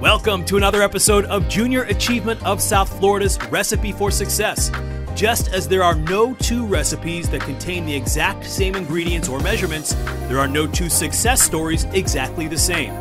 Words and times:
Welcome 0.00 0.44
to 0.44 0.58
another 0.58 0.82
episode 0.82 1.24
of 1.24 1.48
Junior 1.48 1.84
Achievement 1.84 2.44
of 2.44 2.60
South 2.60 2.98
Florida's 2.98 3.38
Recipe 3.50 3.92
for 3.92 4.10
Success. 4.10 4.70
Just 5.14 5.48
as 5.54 5.66
there 5.66 5.82
are 5.82 5.94
no 5.94 6.34
two 6.34 6.66
recipes 6.66 7.30
that 7.30 7.40
contain 7.40 7.86
the 7.86 7.94
exact 7.94 8.44
same 8.44 8.74
ingredients 8.74 9.26
or 9.26 9.40
measurements, 9.40 9.94
there 10.28 10.38
are 10.38 10.48
no 10.48 10.66
two 10.66 10.90
success 10.90 11.40
stories 11.40 11.84
exactly 11.94 12.46
the 12.46 12.58
same. 12.58 12.92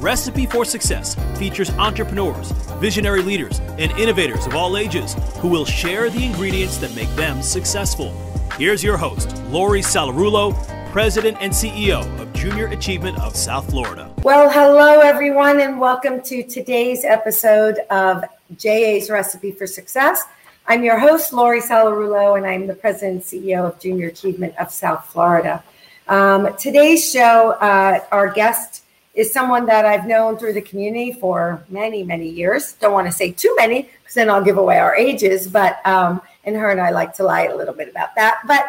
Recipe 0.00 0.46
for 0.46 0.64
Success 0.64 1.14
features 1.38 1.68
entrepreneurs, 1.72 2.52
visionary 2.80 3.22
leaders, 3.22 3.58
and 3.76 3.92
innovators 3.98 4.46
of 4.46 4.54
all 4.54 4.78
ages 4.78 5.16
who 5.40 5.48
will 5.48 5.66
share 5.66 6.08
the 6.08 6.24
ingredients 6.24 6.78
that 6.78 6.94
make 6.96 7.10
them 7.16 7.42
successful. 7.42 8.14
Here's 8.56 8.82
your 8.82 8.96
host, 8.96 9.36
Lori 9.48 9.82
Sallarulo, 9.82 10.54
President 10.90 11.36
and 11.40 11.52
CEO 11.52 12.02
of 12.20 12.32
Junior 12.32 12.66
Achievement 12.66 13.16
of 13.20 13.36
South 13.36 13.70
Florida. 13.70 14.12
Well, 14.24 14.50
hello, 14.50 14.98
everyone, 14.98 15.60
and 15.60 15.78
welcome 15.78 16.20
to 16.22 16.42
today's 16.42 17.04
episode 17.04 17.78
of 17.90 18.24
JA's 18.56 19.08
Recipe 19.08 19.52
for 19.52 19.68
Success. 19.68 20.24
I'm 20.66 20.82
your 20.82 20.98
host, 20.98 21.32
Lori 21.32 21.60
Sallarulo, 21.60 22.36
and 22.36 22.44
I'm 22.44 22.66
the 22.66 22.74
President 22.74 23.12
and 23.12 23.22
CEO 23.22 23.72
of 23.72 23.78
Junior 23.78 24.08
Achievement 24.08 24.52
of 24.58 24.72
South 24.72 25.06
Florida. 25.06 25.62
Um, 26.08 26.56
today's 26.56 27.08
show, 27.08 27.52
uh, 27.60 28.00
our 28.10 28.28
guest 28.28 28.82
is 29.14 29.32
someone 29.32 29.66
that 29.66 29.86
I've 29.86 30.08
known 30.08 30.38
through 30.38 30.54
the 30.54 30.62
community 30.62 31.12
for 31.12 31.64
many, 31.68 32.02
many 32.02 32.28
years. 32.28 32.72
Don't 32.72 32.92
want 32.92 33.06
to 33.06 33.12
say 33.12 33.30
too 33.30 33.54
many 33.56 33.82
because 33.82 34.14
then 34.14 34.28
I'll 34.28 34.42
give 34.42 34.58
away 34.58 34.80
our 34.80 34.96
ages, 34.96 35.46
but 35.46 35.86
um, 35.86 36.20
and 36.44 36.56
her 36.56 36.70
and 36.70 36.80
I 36.80 36.90
like 36.90 37.14
to 37.14 37.24
lie 37.24 37.46
a 37.46 37.56
little 37.56 37.74
bit 37.74 37.88
about 37.88 38.14
that. 38.16 38.40
But 38.46 38.64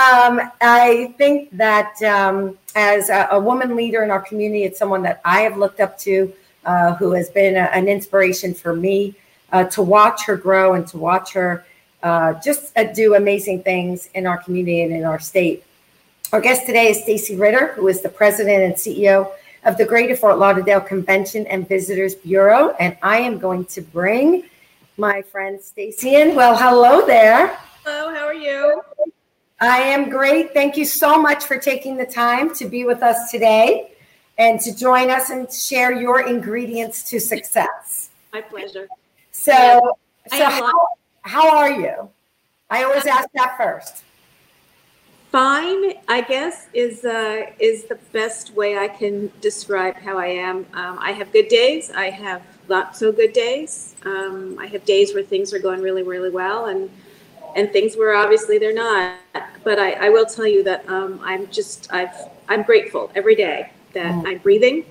um, 0.00 0.40
I 0.60 1.14
think 1.18 1.56
that 1.56 2.00
um, 2.02 2.56
as 2.74 3.10
a, 3.10 3.28
a, 3.32 3.40
woman 3.40 3.74
leader 3.74 4.04
in 4.04 4.10
our 4.10 4.20
community, 4.20 4.64
it's 4.64 4.78
someone 4.78 5.02
that 5.02 5.20
I 5.24 5.40
have 5.40 5.56
looked 5.56 5.80
up 5.80 5.98
to, 6.00 6.32
uh, 6.64 6.94
who 6.94 7.12
has 7.12 7.28
been 7.30 7.56
a, 7.56 7.68
an 7.72 7.88
inspiration 7.88 8.54
for 8.54 8.74
me 8.74 9.14
uh, 9.52 9.64
to 9.64 9.82
watch 9.82 10.24
her 10.26 10.36
grow 10.36 10.74
and 10.74 10.86
to 10.88 10.98
watch 10.98 11.32
her 11.32 11.64
uh, 12.02 12.34
just 12.34 12.76
uh, 12.78 12.84
do 12.84 13.14
amazing 13.14 13.62
things 13.62 14.08
in 14.14 14.26
our 14.26 14.38
community 14.38 14.82
and 14.82 14.92
in 14.92 15.04
our 15.04 15.18
state. 15.18 15.64
Our 16.32 16.40
guest 16.40 16.66
today 16.66 16.90
is 16.90 17.02
Stacy 17.02 17.36
Ritter, 17.36 17.72
who 17.74 17.88
is 17.88 18.02
the 18.02 18.08
president 18.08 18.62
and 18.62 18.74
CEO 18.74 19.32
of 19.64 19.76
the 19.76 19.84
Greater 19.84 20.14
Fort 20.14 20.38
Lauderdale 20.38 20.80
Convention 20.80 21.46
and 21.46 21.68
Visitors 21.68 22.14
Bureau, 22.14 22.76
and 22.78 22.96
I 23.02 23.18
am 23.18 23.38
going 23.38 23.64
to 23.66 23.80
bring 23.80 24.44
my 24.96 25.22
friend 25.22 25.60
Stacy 25.60 26.14
in. 26.14 26.34
Well, 26.34 26.56
hello 26.56 27.06
there. 27.06 27.58
Hello, 27.84 28.14
how 28.14 28.24
are 28.24 28.34
you? 28.34 28.82
I 29.60 29.78
am 29.78 30.08
great. 30.08 30.52
Thank 30.52 30.76
you 30.76 30.84
so 30.84 31.20
much 31.20 31.44
for 31.44 31.58
taking 31.58 31.96
the 31.96 32.06
time 32.06 32.54
to 32.56 32.66
be 32.66 32.84
with 32.84 33.02
us 33.02 33.30
today 33.30 33.92
and 34.38 34.60
to 34.60 34.74
join 34.74 35.10
us 35.10 35.30
and 35.30 35.50
share 35.52 35.92
your 35.92 36.26
ingredients 36.26 37.02
to 37.10 37.20
success. 37.20 38.10
My 38.32 38.40
pleasure. 38.40 38.88
So, 39.32 39.52
yeah, 39.52 39.80
so 40.38 40.44
how, 40.44 40.72
how 41.22 41.56
are 41.56 41.70
you? 41.70 42.10
I 42.68 42.84
always 42.84 43.06
ask 43.06 43.28
that 43.34 43.56
first 43.56 44.02
fine 45.36 45.92
i 46.08 46.22
guess 46.22 46.68
is 46.72 47.04
uh, 47.04 47.42
is 47.58 47.84
the 47.84 47.98
best 48.10 48.54
way 48.54 48.78
i 48.78 48.88
can 48.88 49.30
describe 49.42 49.94
how 49.96 50.16
i 50.16 50.24
am. 50.24 50.64
Um, 50.72 50.98
i 50.98 51.12
have 51.12 51.30
good 51.30 51.48
days 51.48 51.90
i 51.90 52.08
have 52.08 52.40
not 52.70 52.96
so 52.96 53.12
good 53.12 53.34
days. 53.34 53.94
Um, 54.06 54.58
i 54.58 54.64
have 54.64 54.82
days 54.86 55.12
where 55.12 55.22
things 55.22 55.52
are 55.52 55.58
going 55.58 55.82
really 55.82 56.02
really 56.02 56.30
well 56.30 56.66
and 56.72 56.88
and 57.54 57.70
things 57.70 57.98
where 57.98 58.14
obviously 58.14 58.56
they're 58.56 58.80
not. 58.86 59.18
But 59.62 59.78
i, 59.78 59.90
I 60.06 60.08
will 60.08 60.24
tell 60.24 60.46
you 60.46 60.62
that 60.70 60.88
um, 60.88 61.20
i'm 61.22 61.50
just 61.50 61.92
i've 61.92 62.16
i'm 62.48 62.62
grateful 62.62 63.12
every 63.14 63.34
day 63.34 63.70
that 63.92 64.12
mm. 64.14 64.26
i'm 64.26 64.38
breathing 64.38 64.86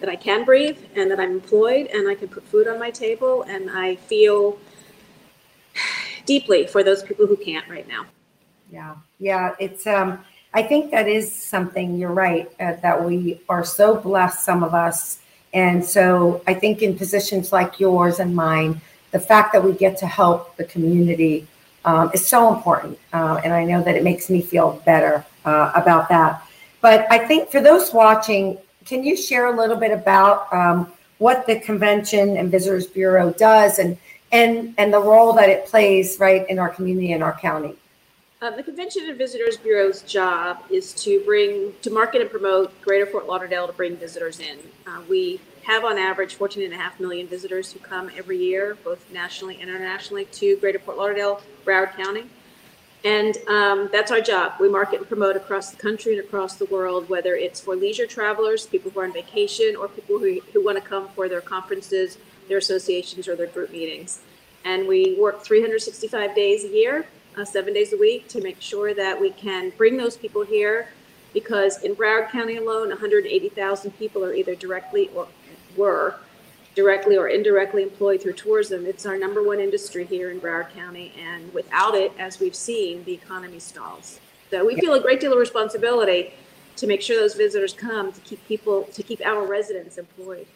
that 0.00 0.08
i 0.08 0.16
can 0.16 0.44
breathe 0.44 0.78
and 0.96 1.08
that 1.08 1.20
i'm 1.20 1.30
employed 1.30 1.86
and 1.94 2.08
i 2.08 2.16
can 2.16 2.26
put 2.26 2.42
food 2.48 2.66
on 2.66 2.80
my 2.80 2.90
table 2.90 3.42
and 3.42 3.70
i 3.70 3.94
feel 3.94 4.58
deeply 6.26 6.66
for 6.66 6.82
those 6.82 7.04
people 7.04 7.28
who 7.28 7.36
can't 7.36 7.68
right 7.68 7.86
now 7.86 8.04
yeah. 8.70 8.94
Yeah 9.18 9.54
it's 9.58 9.86
um 9.86 10.24
i 10.54 10.62
think 10.62 10.90
that 10.90 11.08
is 11.08 11.32
something 11.32 11.98
you're 11.98 12.12
right 12.12 12.50
uh, 12.60 12.74
that 12.82 13.02
we 13.02 13.40
are 13.48 13.64
so 13.64 13.96
blessed 13.96 14.44
some 14.44 14.62
of 14.62 14.74
us. 14.74 15.20
And 15.54 15.84
so 15.84 16.42
i 16.46 16.54
think 16.54 16.82
in 16.82 16.96
positions 16.96 17.52
like 17.52 17.80
yours 17.80 18.20
and 18.20 18.34
mine 18.34 18.80
the 19.10 19.20
fact 19.20 19.52
that 19.54 19.64
we 19.64 19.72
get 19.72 19.96
to 19.98 20.06
help 20.06 20.56
the 20.56 20.64
community 20.64 21.46
um, 21.86 22.10
is 22.12 22.26
so 22.26 22.54
important 22.54 22.98
uh, 23.12 23.40
and 23.42 23.52
i 23.52 23.64
know 23.64 23.82
that 23.82 23.94
it 23.96 24.04
makes 24.04 24.28
me 24.30 24.42
feel 24.42 24.82
better 24.84 25.24
uh, 25.44 25.72
about 25.74 26.08
that. 26.08 26.42
But 26.80 27.10
i 27.10 27.18
think 27.18 27.50
for 27.50 27.60
those 27.60 27.92
watching 27.92 28.58
can 28.84 29.04
you 29.04 29.16
share 29.16 29.46
a 29.46 29.56
little 29.56 29.76
bit 29.76 29.92
about 29.92 30.52
um, 30.52 30.90
what 31.18 31.46
the 31.46 31.60
convention 31.60 32.36
and 32.36 32.50
visitors 32.50 32.86
bureau 32.86 33.32
does 33.32 33.78
and 33.78 33.98
and 34.32 34.74
and 34.78 34.92
the 34.92 35.00
role 35.00 35.32
that 35.32 35.48
it 35.48 35.66
plays 35.66 36.18
right 36.18 36.48
in 36.48 36.58
our 36.58 36.68
community 36.68 37.12
and 37.12 37.22
our 37.22 37.38
county 37.38 37.74
uh, 38.40 38.50
the 38.52 38.62
Convention 38.62 39.08
and 39.08 39.18
Visitors 39.18 39.56
Bureau's 39.56 40.02
job 40.02 40.62
is 40.70 40.92
to 40.94 41.20
bring, 41.24 41.72
to 41.82 41.90
market 41.90 42.20
and 42.20 42.30
promote 42.30 42.80
Greater 42.82 43.06
Fort 43.06 43.26
Lauderdale 43.26 43.66
to 43.66 43.72
bring 43.72 43.96
visitors 43.96 44.38
in. 44.38 44.58
Uh, 44.86 45.02
we 45.08 45.40
have 45.64 45.84
on 45.84 45.98
average 45.98 46.36
14 46.36 46.62
and 46.62 46.72
a 46.72 46.76
half 46.76 47.00
million 47.00 47.26
visitors 47.26 47.72
who 47.72 47.80
come 47.80 48.10
every 48.16 48.38
year, 48.38 48.76
both 48.84 49.10
nationally 49.12 49.60
and 49.60 49.68
internationally, 49.68 50.24
to 50.26 50.56
Greater 50.58 50.78
Fort 50.78 50.96
Lauderdale, 50.96 51.42
Broward 51.64 51.96
County. 51.96 52.26
And 53.04 53.36
um, 53.48 53.88
that's 53.92 54.10
our 54.10 54.20
job. 54.20 54.54
We 54.60 54.68
market 54.68 55.00
and 55.00 55.08
promote 55.08 55.36
across 55.36 55.70
the 55.70 55.76
country 55.76 56.16
and 56.16 56.24
across 56.24 56.54
the 56.56 56.64
world, 56.66 57.08
whether 57.08 57.34
it's 57.34 57.60
for 57.60 57.74
leisure 57.74 58.06
travelers, 58.06 58.66
people 58.66 58.90
who 58.90 59.00
are 59.00 59.04
on 59.04 59.12
vacation, 59.12 59.74
or 59.76 59.88
people 59.88 60.18
who, 60.18 60.40
who 60.52 60.64
want 60.64 60.82
to 60.82 60.88
come 60.88 61.08
for 61.08 61.28
their 61.28 61.40
conferences, 61.40 62.18
their 62.48 62.58
associations, 62.58 63.26
or 63.26 63.34
their 63.34 63.46
group 63.46 63.70
meetings. 63.70 64.20
And 64.64 64.86
we 64.86 65.16
work 65.18 65.44
365 65.44 66.34
days 66.34 66.64
a 66.64 66.68
year 66.68 67.06
uh, 67.36 67.44
seven 67.44 67.74
days 67.74 67.92
a 67.92 67.96
week 67.96 68.28
to 68.28 68.40
make 68.40 68.60
sure 68.60 68.94
that 68.94 69.20
we 69.20 69.30
can 69.30 69.70
bring 69.76 69.96
those 69.96 70.16
people 70.16 70.44
here 70.44 70.88
because 71.34 71.82
in 71.82 71.94
Broward 71.94 72.30
County 72.30 72.56
alone, 72.56 72.88
180,000 72.88 73.90
people 73.92 74.24
are 74.24 74.34
either 74.34 74.54
directly 74.54 75.10
or 75.14 75.28
were 75.76 76.16
directly 76.74 77.16
or 77.16 77.28
indirectly 77.28 77.82
employed 77.82 78.22
through 78.22 78.32
tourism. 78.32 78.86
It's 78.86 79.04
our 79.04 79.18
number 79.18 79.42
one 79.42 79.60
industry 79.60 80.06
here 80.06 80.30
in 80.30 80.40
Broward 80.40 80.72
County, 80.74 81.12
and 81.18 81.52
without 81.52 81.94
it, 81.94 82.12
as 82.18 82.40
we've 82.40 82.54
seen, 82.54 83.04
the 83.04 83.12
economy 83.12 83.58
stalls. 83.58 84.20
So 84.50 84.64
we 84.64 84.76
feel 84.76 84.94
a 84.94 85.00
great 85.00 85.20
deal 85.20 85.32
of 85.32 85.38
responsibility 85.38 86.32
to 86.76 86.86
make 86.86 87.02
sure 87.02 87.16
those 87.16 87.34
visitors 87.34 87.72
come 87.72 88.12
to 88.12 88.20
keep 88.20 88.46
people 88.46 88.84
to 88.84 89.02
keep 89.02 89.20
our 89.24 89.44
residents 89.44 89.98
employed. 89.98 90.46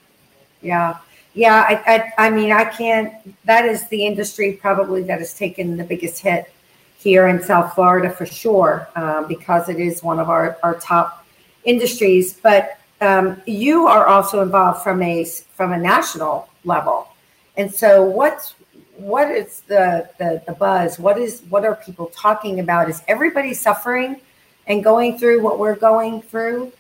Yeah. 0.61 0.99
Yeah, 1.35 1.65
I, 1.67 2.13
I, 2.19 2.27
I 2.27 2.31
mean, 2.31 2.53
I 2.53 2.65
can't. 2.65 3.15
That 3.47 3.65
is 3.65 3.89
the 3.89 4.07
industry 4.07 4.53
probably 4.53 5.03
that 5.05 5.19
has 5.19 5.35
taken 5.35 5.77
the 5.77 5.85
biggest 5.85 6.21
hit 6.21 6.53
here 7.03 7.29
in 7.29 7.43
South 7.43 7.75
Florida 7.75 8.11
for 8.11 8.27
sure, 8.27 8.89
uh, 8.95 9.23
because 9.25 9.69
it 9.69 9.81
is 9.81 10.03
one 10.03 10.21
of 10.21 10.29
our, 10.29 10.57
our 10.63 10.75
top 10.79 11.27
industries. 11.65 12.35
But 12.35 12.79
um, 13.01 13.43
you 13.47 13.87
are 13.87 14.07
also 14.07 14.43
involved 14.43 14.83
from 14.83 15.03
a 15.03 15.25
from 15.25 15.73
a 15.73 15.79
national 15.79 16.49
level, 16.65 17.09
and 17.57 17.73
so 17.73 18.05
what's 18.05 18.55
what 18.97 19.31
is 19.31 19.61
the, 19.63 20.09
the 20.19 20.43
the 20.47 20.53
buzz? 20.53 20.99
What 20.99 21.19
is 21.19 21.43
what 21.49 21.65
are 21.65 21.75
people 21.75 22.07
talking 22.07 22.61
about? 22.61 22.89
Is 22.89 23.03
everybody 23.09 23.55
suffering 23.55 24.21
and 24.67 24.85
going 24.85 25.19
through 25.19 25.43
what 25.43 25.59
we're 25.59 25.75
going 25.75 26.23
through? 26.23 26.73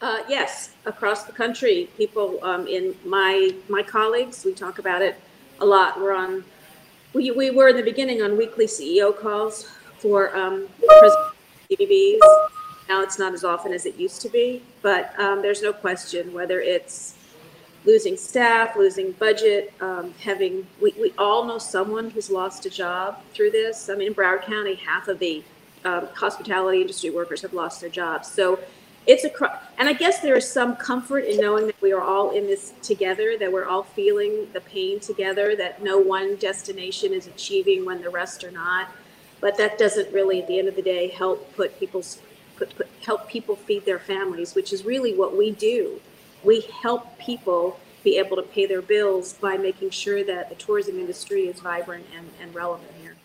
Uh, 0.00 0.18
yes, 0.28 0.70
across 0.84 1.22
the 1.22 1.32
country, 1.32 1.88
people 1.96 2.40
um, 2.42 2.66
in 2.66 2.94
my 3.04 3.54
my 3.68 3.82
colleagues, 3.82 4.44
we 4.44 4.52
talk 4.52 4.80
about 4.80 5.00
it 5.02 5.14
a 5.60 5.64
lot. 5.64 6.00
We're 6.00 6.14
on 6.14 6.42
we, 7.14 7.30
we 7.30 7.50
were 7.50 7.68
in 7.68 7.76
the 7.76 7.82
beginning 7.82 8.22
on 8.22 8.36
weekly 8.36 8.66
CEO 8.66 9.16
calls 9.16 9.68
for 9.98 10.34
um, 10.36 10.66
CVBs. 11.70 12.18
Now 12.88 13.02
it's 13.02 13.18
not 13.18 13.34
as 13.34 13.44
often 13.44 13.72
as 13.72 13.86
it 13.86 13.96
used 13.96 14.20
to 14.22 14.28
be, 14.28 14.62
but 14.82 15.18
um, 15.18 15.42
there's 15.42 15.62
no 15.62 15.72
question 15.72 16.32
whether 16.32 16.60
it's 16.60 17.14
losing 17.84 18.16
staff, 18.16 18.76
losing 18.76 19.12
budget, 19.12 19.72
um, 19.80 20.14
having 20.20 20.66
we, 20.80 20.94
we 21.00 21.12
all 21.18 21.44
know 21.44 21.58
someone 21.58 22.10
who's 22.10 22.30
lost 22.30 22.66
a 22.66 22.70
job 22.70 23.22
through 23.34 23.50
this. 23.50 23.88
I 23.88 23.94
mean, 23.94 24.08
in 24.08 24.14
Broward 24.14 24.42
County, 24.42 24.74
half 24.74 25.08
of 25.08 25.18
the 25.18 25.42
um, 25.84 26.08
hospitality 26.14 26.80
industry 26.80 27.10
workers 27.10 27.42
have 27.42 27.52
lost 27.52 27.80
their 27.80 27.90
jobs. 27.90 28.28
So 28.28 28.58
it's 29.06 29.24
a 29.24 29.60
and 29.78 29.88
i 29.88 29.92
guess 29.92 30.20
there 30.20 30.36
is 30.36 30.48
some 30.48 30.76
comfort 30.76 31.24
in 31.24 31.40
knowing 31.40 31.66
that 31.66 31.80
we 31.82 31.92
are 31.92 32.00
all 32.00 32.30
in 32.30 32.46
this 32.46 32.72
together 32.82 33.36
that 33.38 33.50
we're 33.50 33.64
all 33.64 33.82
feeling 33.82 34.46
the 34.52 34.60
pain 34.60 35.00
together 35.00 35.56
that 35.56 35.82
no 35.82 35.98
one 35.98 36.36
destination 36.36 37.12
is 37.12 37.26
achieving 37.26 37.84
when 37.84 38.00
the 38.00 38.10
rest 38.10 38.44
are 38.44 38.50
not. 38.50 38.88
But 39.40 39.58
that 39.58 39.76
doesn't 39.76 40.12
really 40.12 40.40
at 40.40 40.46
the 40.46 40.58
end 40.58 40.68
of 40.68 40.76
the 40.76 40.82
day 40.82 41.08
help 41.08 41.54
put 41.56 41.78
people's 41.80 42.20
put, 42.56 42.76
put 42.76 42.88
help 43.04 43.28
people 43.28 43.56
feed 43.56 43.84
their 43.84 43.98
families 43.98 44.54
which 44.54 44.72
is 44.72 44.84
really 44.84 45.14
what 45.14 45.36
we 45.36 45.50
do. 45.50 46.00
We 46.44 46.60
help 46.82 47.18
people 47.18 47.80
be 48.04 48.18
able 48.18 48.36
to 48.36 48.42
pay 48.42 48.66
their 48.66 48.82
bills 48.82 49.32
by 49.34 49.56
making 49.56 49.90
sure 49.90 50.24
that 50.24 50.48
the 50.48 50.56
tourism 50.56 50.98
industry 50.98 51.42
is 51.42 51.60
vibrant 51.60 52.06
and, 52.16 52.30
and 52.40 52.54
relevant 52.54 52.90
here. 53.00 53.16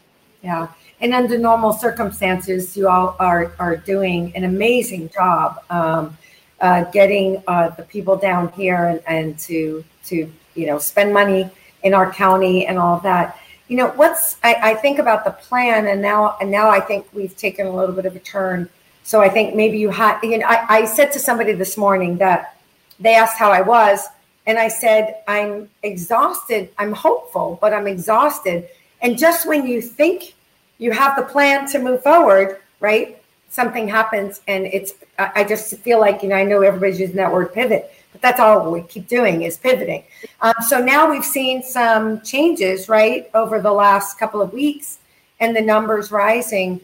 Yeah 0.41 0.69
and 0.99 1.13
under 1.13 1.37
normal 1.37 1.73
circumstances, 1.73 2.75
you 2.75 2.87
all 2.87 3.15
are, 3.19 3.51
are 3.59 3.77
doing 3.77 4.35
an 4.35 4.43
amazing 4.43 5.09
job. 5.09 5.61
Um, 5.69 6.17
uh, 6.59 6.85
getting 6.85 7.43
uh, 7.47 7.69
the 7.69 7.83
people 7.83 8.15
down 8.17 8.51
here 8.53 8.85
and, 8.85 9.01
and 9.07 9.39
to 9.39 9.83
to 10.05 10.31
you 10.55 10.65
know 10.65 10.79
spend 10.79 11.13
money 11.13 11.49
in 11.83 11.93
our 11.93 12.11
county 12.11 12.65
and 12.65 12.77
all 12.77 12.99
that. 13.01 13.39
You 13.67 13.77
know, 13.77 13.89
what's 13.89 14.37
I, 14.43 14.55
I 14.71 14.73
think 14.75 14.99
about 14.99 15.25
the 15.25 15.31
plan, 15.31 15.87
and 15.87 16.01
now 16.01 16.37
and 16.41 16.49
now 16.49 16.69
I 16.69 16.79
think 16.79 17.05
we've 17.13 17.35
taken 17.35 17.67
a 17.67 17.75
little 17.75 17.93
bit 17.93 18.05
of 18.05 18.15
a 18.15 18.19
turn. 18.19 18.69
So 19.03 19.21
I 19.21 19.29
think 19.29 19.55
maybe 19.55 19.77
you 19.77 19.89
had. 19.89 20.19
You 20.23 20.39
know, 20.39 20.47
I, 20.47 20.65
I 20.79 20.85
said 20.85 21.11
to 21.13 21.19
somebody 21.19 21.53
this 21.53 21.77
morning 21.77 22.17
that 22.17 22.57
they 22.99 23.13
asked 23.13 23.37
how 23.37 23.51
I 23.51 23.61
was, 23.61 24.07
and 24.45 24.57
I 24.57 24.69
said 24.69 25.21
I'm 25.27 25.69
exhausted. 25.83 26.69
I'm 26.77 26.93
hopeful, 26.93 27.59
but 27.61 27.73
I'm 27.73 27.87
exhausted. 27.87 28.67
And 29.01 29.15
just 29.15 29.47
when 29.47 29.67
you 29.67 29.79
think 29.79 30.33
you 30.77 30.91
have 30.91 31.15
the 31.15 31.23
plan 31.23 31.67
to 31.71 31.79
move 31.79 32.03
forward, 32.03 32.59
right? 32.79 33.21
Something 33.49 33.87
happens, 33.87 34.41
and 34.47 34.65
it's. 34.65 34.93
I 35.17 35.43
just 35.43 35.77
feel 35.79 35.99
like 35.99 36.21
you 36.21 36.29
know. 36.29 36.35
I 36.35 36.43
know 36.43 36.61
everybody's 36.61 36.99
using 36.99 37.15
that 37.15 37.31
word 37.31 37.53
pivot 37.53 37.91
but 38.17 38.21
that's 38.21 38.39
all 38.39 38.71
we 38.71 38.81
keep 38.81 39.07
doing 39.07 39.43
is 39.43 39.57
pivoting. 39.57 40.03
Um, 40.41 40.53
so 40.67 40.83
now 40.83 41.09
we've 41.09 41.23
seen 41.23 41.61
some 41.61 42.21
changes, 42.21 42.89
right, 42.89 43.29
over 43.35 43.61
the 43.61 43.71
last 43.71 44.17
couple 44.17 44.41
of 44.41 44.53
weeks, 44.53 44.97
and 45.39 45.55
the 45.55 45.61
numbers 45.61 46.11
rising. 46.11 46.81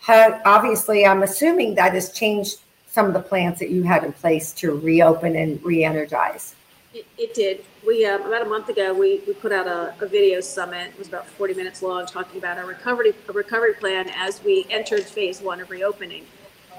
Have, 0.00 0.42
obviously, 0.44 1.06
I'm 1.06 1.22
assuming 1.22 1.74
that 1.76 1.94
has 1.94 2.12
changed 2.12 2.58
some 2.86 3.06
of 3.06 3.14
the 3.14 3.20
plans 3.20 3.58
that 3.60 3.70
you 3.70 3.82
had 3.82 4.04
in 4.04 4.12
place 4.12 4.52
to 4.52 4.78
reopen 4.78 5.36
and 5.36 5.62
re-energize. 5.64 6.53
It, 6.94 7.06
it 7.18 7.34
did. 7.34 7.64
We 7.84 8.06
um, 8.06 8.22
about 8.22 8.42
a 8.42 8.48
month 8.48 8.68
ago 8.68 8.94
we, 8.94 9.20
we 9.26 9.34
put 9.34 9.50
out 9.50 9.66
a, 9.66 9.92
a, 10.00 10.06
video 10.06 10.40
summit. 10.40 10.90
It 10.90 10.98
was 10.98 11.08
about 11.08 11.26
40 11.26 11.54
minutes 11.54 11.82
long, 11.82 12.06
talking 12.06 12.38
about 12.38 12.56
our 12.56 12.66
recovery 12.66 13.12
a 13.28 13.32
recovery 13.32 13.74
plan 13.74 14.08
as 14.14 14.42
we 14.44 14.64
entered 14.70 15.02
phase 15.02 15.40
one 15.40 15.60
of 15.60 15.70
reopening, 15.70 16.24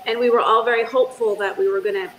and 0.08 0.18
we 0.18 0.30
were 0.30 0.40
all 0.40 0.64
very 0.64 0.86
hopeful 0.86 1.36
that 1.36 1.58
we 1.58 1.68
were 1.68 1.82
going 1.82 1.96
to 1.96 2.10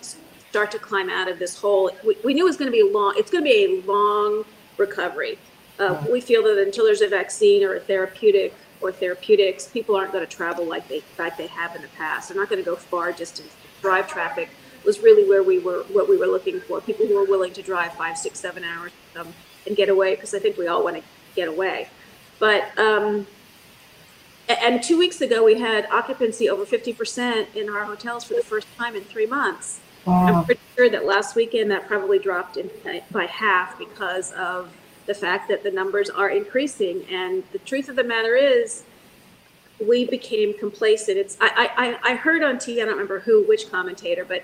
start 0.50 0.70
to 0.72 0.78
climb 0.78 1.08
out 1.08 1.26
of 1.26 1.38
this 1.38 1.58
hole. 1.58 1.90
We, 2.04 2.18
we 2.22 2.34
knew 2.34 2.44
it 2.44 2.48
was 2.48 2.58
going 2.58 2.70
to 2.70 2.72
be 2.72 2.82
a 2.82 2.92
long. 2.92 3.14
It's 3.16 3.30
going 3.30 3.44
to 3.44 3.50
be 3.50 3.64
a 3.64 3.90
long 3.90 4.44
recovery. 4.76 5.38
Uh, 5.78 6.04
we 6.10 6.20
feel 6.20 6.42
that 6.42 6.58
until 6.58 6.84
there's 6.84 7.00
a 7.00 7.08
vaccine 7.08 7.64
or 7.64 7.76
a 7.76 7.80
therapeutic 7.80 8.52
or 8.82 8.92
therapeutics, 8.92 9.68
people 9.68 9.96
aren't 9.96 10.12
going 10.12 10.26
to 10.26 10.30
travel 10.30 10.66
like 10.66 10.86
they 10.88 11.02
like 11.18 11.38
they 11.38 11.46
have 11.46 11.74
in 11.74 11.80
the 11.80 11.88
past. 11.96 12.28
They're 12.28 12.36
not 12.36 12.50
going 12.50 12.62
to 12.62 12.70
go 12.70 12.76
far 12.76 13.10
distance. 13.12 13.56
Drive 13.80 14.06
traffic 14.06 14.50
was 14.86 15.00
really 15.00 15.28
where 15.28 15.42
we 15.42 15.58
were 15.58 15.82
what 15.92 16.08
we 16.08 16.16
were 16.16 16.26
looking 16.26 16.60
for. 16.60 16.80
People 16.80 17.06
who 17.06 17.16
were 17.16 17.24
willing 17.24 17.52
to 17.54 17.62
drive 17.62 17.92
five, 17.94 18.16
six, 18.16 18.38
seven 18.38 18.64
hours 18.64 18.92
um, 19.16 19.34
and 19.66 19.76
get 19.76 19.88
away 19.88 20.14
because 20.14 20.32
I 20.34 20.38
think 20.38 20.56
we 20.56 20.68
all 20.68 20.84
want 20.84 20.96
to 20.96 21.02
get 21.34 21.48
away. 21.48 21.88
But 22.38 22.76
um, 22.78 23.26
and 24.48 24.82
two 24.82 24.98
weeks 24.98 25.20
ago 25.20 25.44
we 25.44 25.58
had 25.58 25.86
occupancy 25.86 26.48
over 26.48 26.64
50% 26.64 27.54
in 27.54 27.68
our 27.68 27.84
hotels 27.84 28.24
for 28.24 28.34
the 28.34 28.42
first 28.42 28.68
time 28.76 28.94
in 28.94 29.02
three 29.02 29.26
months. 29.26 29.80
Wow. 30.04 30.26
I'm 30.26 30.44
pretty 30.44 30.60
sure 30.76 30.88
that 30.88 31.04
last 31.04 31.34
weekend 31.34 31.70
that 31.72 31.88
probably 31.88 32.20
dropped 32.20 32.56
in, 32.56 32.70
by 33.10 33.24
half 33.24 33.76
because 33.76 34.32
of 34.32 34.72
the 35.06 35.14
fact 35.14 35.48
that 35.48 35.64
the 35.64 35.70
numbers 35.70 36.10
are 36.10 36.28
increasing. 36.28 37.04
And 37.10 37.42
the 37.52 37.58
truth 37.58 37.88
of 37.88 37.96
the 37.96 38.04
matter 38.04 38.36
is, 38.36 38.84
we 39.84 40.06
became 40.06 40.56
complacent. 40.58 41.18
It's 41.18 41.36
I, 41.40 41.98
I, 42.04 42.12
I 42.12 42.14
heard 42.14 42.42
on 42.42 42.56
TV, 42.56 42.76
I 42.76 42.86
don't 42.86 42.92
remember 42.92 43.20
who, 43.20 43.46
which 43.46 43.70
commentator, 43.70 44.24
but 44.24 44.42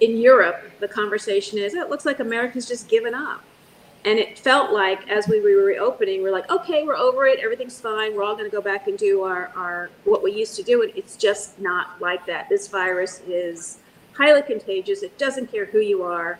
in 0.00 0.16
Europe, 0.16 0.70
the 0.80 0.88
conversation 0.88 1.58
is, 1.58 1.74
it 1.74 1.90
looks 1.90 2.06
like 2.06 2.20
Americans 2.20 2.66
just 2.66 2.88
given 2.88 3.14
up. 3.14 3.42
And 4.04 4.18
it 4.18 4.38
felt 4.38 4.72
like 4.72 5.08
as 5.08 5.26
we 5.26 5.40
were 5.40 5.64
reopening, 5.64 6.22
we're 6.22 6.30
like, 6.32 6.48
okay, 6.50 6.84
we're 6.84 6.96
over 6.96 7.26
it, 7.26 7.40
everything's 7.40 7.80
fine, 7.80 8.14
we're 8.14 8.22
all 8.22 8.36
going 8.36 8.48
to 8.48 8.54
go 8.54 8.62
back 8.62 8.86
and 8.86 8.96
do 8.96 9.22
our, 9.22 9.50
our 9.56 9.90
what 10.04 10.22
we 10.22 10.32
used 10.32 10.54
to 10.56 10.62
do. 10.62 10.82
And 10.82 10.92
it's 10.94 11.16
just 11.16 11.58
not 11.58 12.00
like 12.00 12.24
that. 12.26 12.48
This 12.48 12.68
virus 12.68 13.20
is 13.26 13.78
highly 14.12 14.42
contagious. 14.42 15.02
It 15.02 15.16
doesn't 15.18 15.50
care 15.50 15.64
who 15.64 15.80
you 15.80 16.02
are. 16.02 16.38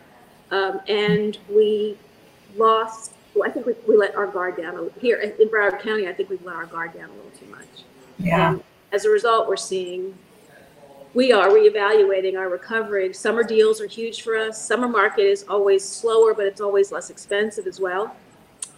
Um, 0.51 0.81
and 0.87 1.37
we 1.49 1.97
lost, 2.55 3.13
well, 3.35 3.47
I 3.47 3.51
think 3.51 3.65
we, 3.65 3.75
we 3.87 3.97
let 3.97 4.15
our 4.15 4.27
guard 4.27 4.57
down 4.57 4.89
here 4.99 5.17
in 5.17 5.31
Broward 5.49 5.81
County. 5.81 6.07
I 6.07 6.13
think 6.13 6.29
we've 6.29 6.43
let 6.43 6.55
our 6.55 6.65
guard 6.65 6.93
down 6.93 7.09
a 7.09 7.13
little 7.13 7.31
too 7.39 7.45
much. 7.47 7.83
Yeah. 8.17 8.49
Um, 8.49 8.63
as 8.91 9.05
a 9.05 9.09
result, 9.09 9.47
we're 9.47 9.57
seeing, 9.57 10.17
we 11.19 11.33
are 11.33 11.49
reevaluating 11.49 12.37
our 12.37 12.47
recovery. 12.47 13.11
Summer 13.11 13.43
deals 13.43 13.81
are 13.81 13.87
huge 13.87 14.21
for 14.21 14.37
us. 14.37 14.65
Summer 14.65 14.87
market 14.87 15.23
is 15.23 15.43
always 15.49 15.83
slower, 15.83 16.33
but 16.33 16.45
it's 16.45 16.61
always 16.61 16.93
less 16.93 17.09
expensive 17.09 17.67
as 17.67 17.77
well. 17.77 18.15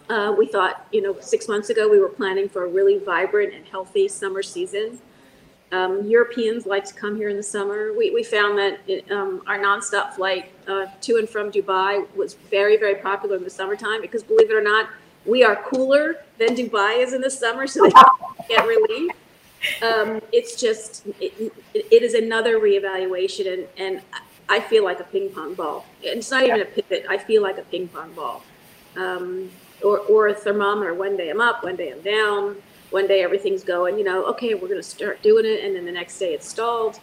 Uh, 0.10 0.34
we 0.36 0.48
thought, 0.48 0.88
you 0.92 1.04
know, 1.04 1.16
six 1.20 1.48
months 1.48 1.70
ago 1.70 1.88
we 1.88 2.00
were 2.00 2.10
planning 2.10 2.50
for 2.50 2.66
a 2.66 2.68
really 2.68 2.98
vibrant 2.98 3.54
and 3.54 3.64
healthy 3.68 4.08
summer 4.08 4.42
season. 4.42 4.98
Um, 5.72 6.08
Europeans 6.08 6.66
like 6.66 6.84
to 6.86 6.96
come 6.96 7.16
here 7.16 7.30
in 7.30 7.38
the 7.38 7.44
summer. 7.44 7.94
We, 7.96 8.10
we 8.10 8.24
found 8.24 8.58
that 8.58 8.80
it, 8.88 9.12
um, 9.12 9.44
our 9.46 9.60
nonstop 9.60 10.14
flight 10.14 10.52
uh, 10.68 10.88
to 11.02 11.18
and 11.18 11.30
from 11.30 11.52
Dubai 11.52 12.12
was 12.16 12.34
very, 12.34 12.76
very 12.76 12.96
popular 12.96 13.36
in 13.36 13.44
the 13.44 13.52
summertime 13.52 14.02
because, 14.02 14.24
believe 14.24 14.50
it 14.50 14.56
or 14.56 14.64
not, 14.64 14.90
we 15.28 15.44
are 15.44 15.58
cooler 15.58 16.16
than 16.40 16.56
Dubai 16.56 17.04
is 17.04 17.14
in 17.14 17.22
the 17.22 17.30
summer, 17.30 17.68
so 17.68 17.84
they 17.84 17.92
get 18.50 18.66
relief. 18.66 19.12
Um, 19.82 20.22
it's 20.32 20.60
just, 20.60 21.06
it, 21.20 21.54
it 21.74 22.04
is 22.04 22.14
another 22.14 22.60
reevaluation, 22.60 23.54
and, 23.54 23.68
and 23.78 24.02
I 24.50 24.60
feel 24.60 24.84
like 24.84 25.00
a 25.00 25.04
ping 25.06 25.30
pong 25.30 25.54
ball. 25.54 25.86
It's 26.02 26.32
not 26.32 26.44
even 26.44 26.62
a 26.62 26.66
pivot, 26.66 27.06
I 27.10 27.18
feel 27.18 27.42
like 27.42 27.58
a 27.58 27.64
ping 27.64 27.88
pong 27.88 28.14
ball. 28.14 28.44
Um, 28.96 29.50
or, 29.84 30.00
or 30.00 30.28
a 30.28 30.34
thermometer. 30.34 30.94
One 30.94 31.18
day 31.18 31.30
I'm 31.30 31.42
up, 31.42 31.64
one 31.64 31.76
day 31.76 31.92
I'm 31.92 32.02
down 32.02 32.58
one 32.92 33.08
day 33.08 33.24
everything's 33.24 33.64
going, 33.64 33.98
you 33.98 34.04
know, 34.04 34.26
okay, 34.26 34.54
we're 34.54 34.68
going 34.68 34.80
to 34.80 34.84
start 34.84 35.22
doing 35.24 35.46
it, 35.46 35.64
and 35.64 35.76
then 35.76 35.86
the 35.86 35.92
next 35.92 36.20
day 36.20 36.34
it's 36.34 36.48
stalled 36.48 37.00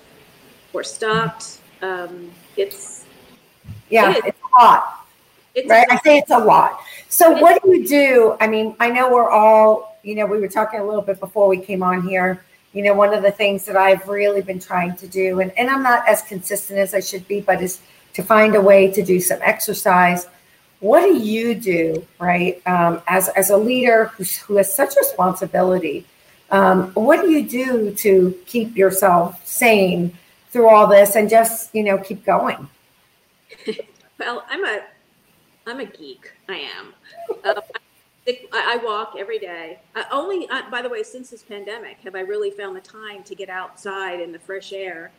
or 0.72 0.84
stopped. 0.84 1.60
Um, 1.82 2.30
it's 2.56 3.04
yeah, 3.88 4.10
it 4.10 4.24
it's 4.26 4.38
a 4.40 4.62
lot, 4.62 5.06
it's 5.54 5.68
right? 5.68 5.86
A 5.88 5.94
lot. 5.94 6.00
I 6.04 6.08
say 6.08 6.18
it's 6.18 6.30
a 6.30 6.38
lot. 6.38 6.80
So 7.08 7.32
what 7.32 7.62
do 7.62 7.74
you 7.74 7.88
do? 7.88 8.36
I 8.40 8.46
mean, 8.46 8.76
I 8.78 8.90
know 8.90 9.10
we're 9.10 9.30
all, 9.30 9.98
you 10.02 10.14
know, 10.14 10.26
we 10.26 10.38
were 10.38 10.48
talking 10.48 10.80
a 10.80 10.84
little 10.84 11.02
bit 11.02 11.20
before 11.20 11.48
we 11.48 11.58
came 11.58 11.82
on 11.82 12.06
here. 12.06 12.44
You 12.78 12.84
know, 12.84 12.94
one 12.94 13.12
of 13.12 13.22
the 13.22 13.34
things 13.42 13.64
that 13.66 13.76
I've 13.76 14.06
really 14.06 14.42
been 14.50 14.60
trying 14.60 14.94
to 15.02 15.06
do, 15.06 15.40
and, 15.40 15.50
and 15.58 15.68
I'm 15.68 15.82
not 15.82 16.06
as 16.08 16.22
consistent 16.22 16.78
as 16.78 16.94
I 16.94 17.00
should 17.00 17.26
be, 17.26 17.40
but 17.40 17.60
is 17.60 17.80
to 18.14 18.22
find 18.22 18.54
a 18.54 18.60
way 18.60 18.90
to 18.92 19.02
do 19.02 19.20
some 19.20 19.40
exercise 19.42 20.26
what 20.80 21.00
do 21.00 21.18
you 21.18 21.54
do, 21.54 22.06
right, 22.20 22.62
um, 22.66 23.02
as, 23.08 23.28
as 23.30 23.50
a 23.50 23.56
leader 23.56 24.06
who's, 24.16 24.36
who 24.36 24.56
has 24.56 24.74
such 24.74 24.94
responsibility? 24.96 26.06
Um, 26.50 26.92
what 26.92 27.20
do 27.20 27.30
you 27.30 27.48
do 27.48 27.92
to 27.94 28.38
keep 28.46 28.76
yourself 28.76 29.44
sane 29.46 30.16
through 30.50 30.68
all 30.68 30.86
this 30.86 31.16
and 31.16 31.28
just, 31.28 31.74
you 31.74 31.82
know, 31.82 31.98
keep 31.98 32.24
going? 32.24 32.68
well, 34.18 34.44
I'm 34.48 34.64
a, 34.64 34.84
I'm 35.66 35.80
a 35.80 35.84
geek. 35.84 36.32
I 36.48 36.68
am. 36.78 36.94
Uh, 37.44 37.60
I 38.52 38.80
walk 38.82 39.14
every 39.18 39.38
day. 39.38 39.78
I 39.94 40.04
only, 40.10 40.48
uh, 40.48 40.70
by 40.70 40.82
the 40.82 40.88
way, 40.88 41.02
since 41.02 41.30
this 41.30 41.42
pandemic, 41.42 41.98
have 42.04 42.14
I 42.14 42.20
really 42.20 42.50
found 42.50 42.76
the 42.76 42.80
time 42.80 43.22
to 43.24 43.34
get 43.34 43.48
outside 43.48 44.20
in 44.20 44.32
the 44.32 44.38
fresh 44.38 44.72
air, 44.72 45.12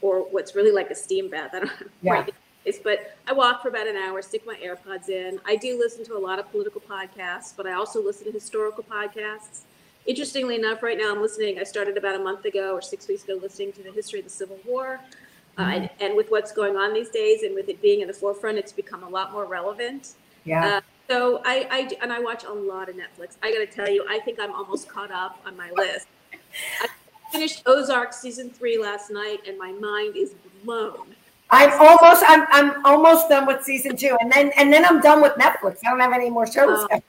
or 0.00 0.20
what's 0.20 0.54
really 0.54 0.72
like 0.72 0.90
a 0.90 0.94
steam 0.94 1.30
bath. 1.30 1.50
I 1.54 1.60
don't 1.60 1.72
yeah. 2.02 2.12
right 2.12 2.34
but 2.76 3.16
I 3.26 3.32
walk 3.32 3.62
for 3.62 3.68
about 3.68 3.86
an 3.86 3.96
hour, 3.96 4.20
stick 4.20 4.46
my 4.46 4.56
AirPods 4.56 5.08
in. 5.08 5.40
I 5.46 5.56
do 5.56 5.78
listen 5.78 6.04
to 6.06 6.16
a 6.16 6.18
lot 6.18 6.38
of 6.38 6.50
political 6.50 6.80
podcasts, 6.80 7.54
but 7.56 7.66
I 7.66 7.72
also 7.72 8.04
listen 8.04 8.26
to 8.26 8.32
historical 8.32 8.84
podcasts. 8.84 9.62
Interestingly 10.06 10.56
enough, 10.56 10.82
right 10.82 10.98
now 10.98 11.12
I'm 11.14 11.22
listening. 11.22 11.58
I 11.58 11.64
started 11.64 11.96
about 11.96 12.14
a 12.14 12.18
month 12.18 12.44
ago 12.44 12.74
or 12.74 12.82
six 12.82 13.08
weeks 13.08 13.24
ago 13.24 13.38
listening 13.40 13.72
to 13.72 13.82
the 13.82 13.92
history 13.92 14.18
of 14.18 14.26
the 14.26 14.30
Civil 14.30 14.58
War. 14.66 15.00
Uh, 15.56 15.62
mm-hmm. 15.62 15.70
and, 15.72 15.90
and, 16.00 16.16
with 16.16 16.30
what's 16.30 16.52
going 16.52 16.76
on 16.76 16.94
these 16.94 17.08
days 17.08 17.42
and 17.42 17.52
with 17.52 17.68
it 17.68 17.82
being 17.82 18.00
in 18.00 18.06
the 18.06 18.14
forefront, 18.14 18.58
it's 18.58 18.72
become 18.72 19.02
a 19.02 19.08
lot 19.08 19.32
more 19.32 19.44
relevant. 19.44 20.14
Yeah. 20.44 20.76
Uh, 20.76 20.80
so 21.08 21.40
I, 21.44 21.66
I, 21.70 21.90
and 22.02 22.12
I 22.12 22.20
watch 22.20 22.44
a 22.44 22.52
lot 22.52 22.88
of 22.88 22.96
Netflix. 22.96 23.36
I 23.42 23.52
got 23.52 23.58
to 23.58 23.66
tell 23.66 23.88
you, 23.88 24.04
I 24.08 24.18
think 24.20 24.38
I'm 24.38 24.52
almost 24.52 24.88
caught 24.88 25.10
up 25.10 25.40
on 25.46 25.56
my 25.56 25.70
list. 25.70 26.06
I 26.80 26.88
finished 27.32 27.62
Ozark 27.66 28.12
season 28.12 28.50
three 28.50 28.78
last 28.78 29.10
night, 29.10 29.38
and 29.46 29.58
my 29.58 29.72
mind 29.72 30.16
is 30.16 30.34
blown. 30.64 31.14
I'm 31.50 31.72
almost 31.80 32.22
I'm 32.26 32.46
I'm 32.50 32.84
almost 32.84 33.30
done 33.30 33.46
with 33.46 33.64
season 33.64 33.96
two, 33.96 34.16
and 34.20 34.30
then 34.30 34.52
and 34.56 34.70
then 34.70 34.84
I'm 34.84 35.00
done 35.00 35.22
with 35.22 35.32
Netflix. 35.34 35.78
I 35.84 35.90
don't 35.90 36.00
have 36.00 36.12
any 36.12 36.28
more 36.28 36.46
shows. 36.46 36.86
Um, 36.92 37.00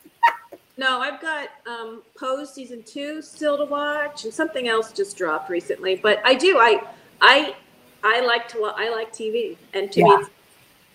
no, 0.78 1.02
I've 1.02 1.20
got 1.20 1.50
um, 1.68 2.04
Pose 2.18 2.54
season 2.54 2.84
two 2.84 3.22
still 3.22 3.58
to 3.58 3.66
watch, 3.66 4.24
and 4.24 4.34
something 4.34 4.70
else 4.70 4.94
just 4.94 5.18
dropped 5.18 5.50
recently. 5.50 5.98
But 5.98 6.22
I 6.24 6.36
do 6.36 6.58
I 6.58 6.82
I 7.20 7.56
I 8.02 8.26
like 8.26 8.48
to 8.50 8.64
I 8.64 8.90
like 8.90 9.12
TV, 9.12 9.58
and 9.74 9.92
to 9.92 10.00
yeah. 10.00 10.06
me, 10.06 10.26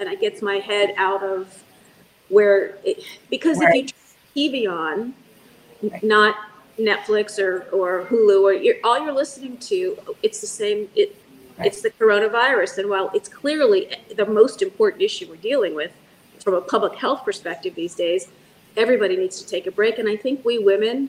and 0.01 0.09
it 0.09 0.23
gets 0.23 0.41
my 0.41 0.57
head 0.57 0.95
out 0.97 1.23
of 1.23 1.63
where 2.29 2.77
it, 2.85 3.03
because 3.31 3.59
right. 3.59 3.75
if 3.75 3.75
you 3.75 3.89
turn 3.89 4.67
TV 4.67 4.71
on, 4.71 5.15
right. 5.91 6.03
not 6.03 6.37
Netflix 6.79 7.39
or 7.39 7.63
or 7.71 8.05
Hulu 8.07 8.43
or 8.43 8.53
you're, 8.53 8.77
all 8.83 8.99
you're 9.03 9.13
listening 9.13 9.59
to, 9.59 9.99
it's 10.23 10.41
the 10.41 10.47
same. 10.47 10.89
It 10.95 11.17
Right. 11.59 11.69
It's 11.69 11.83
the 11.83 11.91
coronavirus. 11.91 12.79
And 12.79 12.91
while 12.91 13.11
it's 13.15 13.29
clearly 13.29 13.95
the 14.17 14.27
most 14.27 14.61
important 14.61 15.03
issue 15.03 15.29
we're 15.29 15.37
dealing 15.37 15.75
with 15.75 15.93
from 16.41 16.55
a 16.55 16.61
public 16.61 16.95
health 16.97 17.25
perspective 17.25 17.75
these 17.75 17.95
days, 17.95 18.29
everybody 18.77 19.17
needs 19.17 19.41
to 19.41 19.47
take 19.47 19.67
a 19.67 19.71
break. 19.71 19.99
And 19.99 20.09
I 20.09 20.17
think 20.17 20.45
we 20.45 20.59
women, 20.59 21.09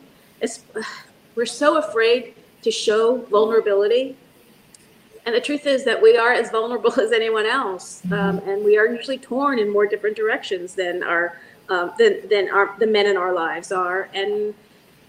we're 1.34 1.46
so 1.48 1.78
afraid 1.78 2.36
to 2.62 2.70
show 2.70 3.18
vulnerability. 3.24 4.16
And 5.26 5.34
the 5.34 5.42
truth 5.42 5.66
is 5.66 5.84
that 5.86 6.02
we 6.02 6.18
are 6.18 6.34
as 6.34 6.52
vulnerable 6.52 6.94
as 7.00 7.12
anyone 7.12 7.46
else, 7.46 8.02
um, 8.12 8.40
and 8.40 8.64
we 8.64 8.78
are 8.78 8.88
usually 8.88 9.18
torn 9.18 9.60
in 9.60 9.70
more 9.72 9.88
different 9.88 10.16
directions 10.16 10.76
than 10.76 11.04
our 11.04 11.40
um, 11.70 11.94
than 11.98 12.28
than 12.30 12.50
our 12.50 12.76
the 12.80 12.88
men 12.88 13.08
in 13.08 13.18
our 13.18 13.34
lives 13.34 13.72
are. 13.72 14.08
And 14.14 14.54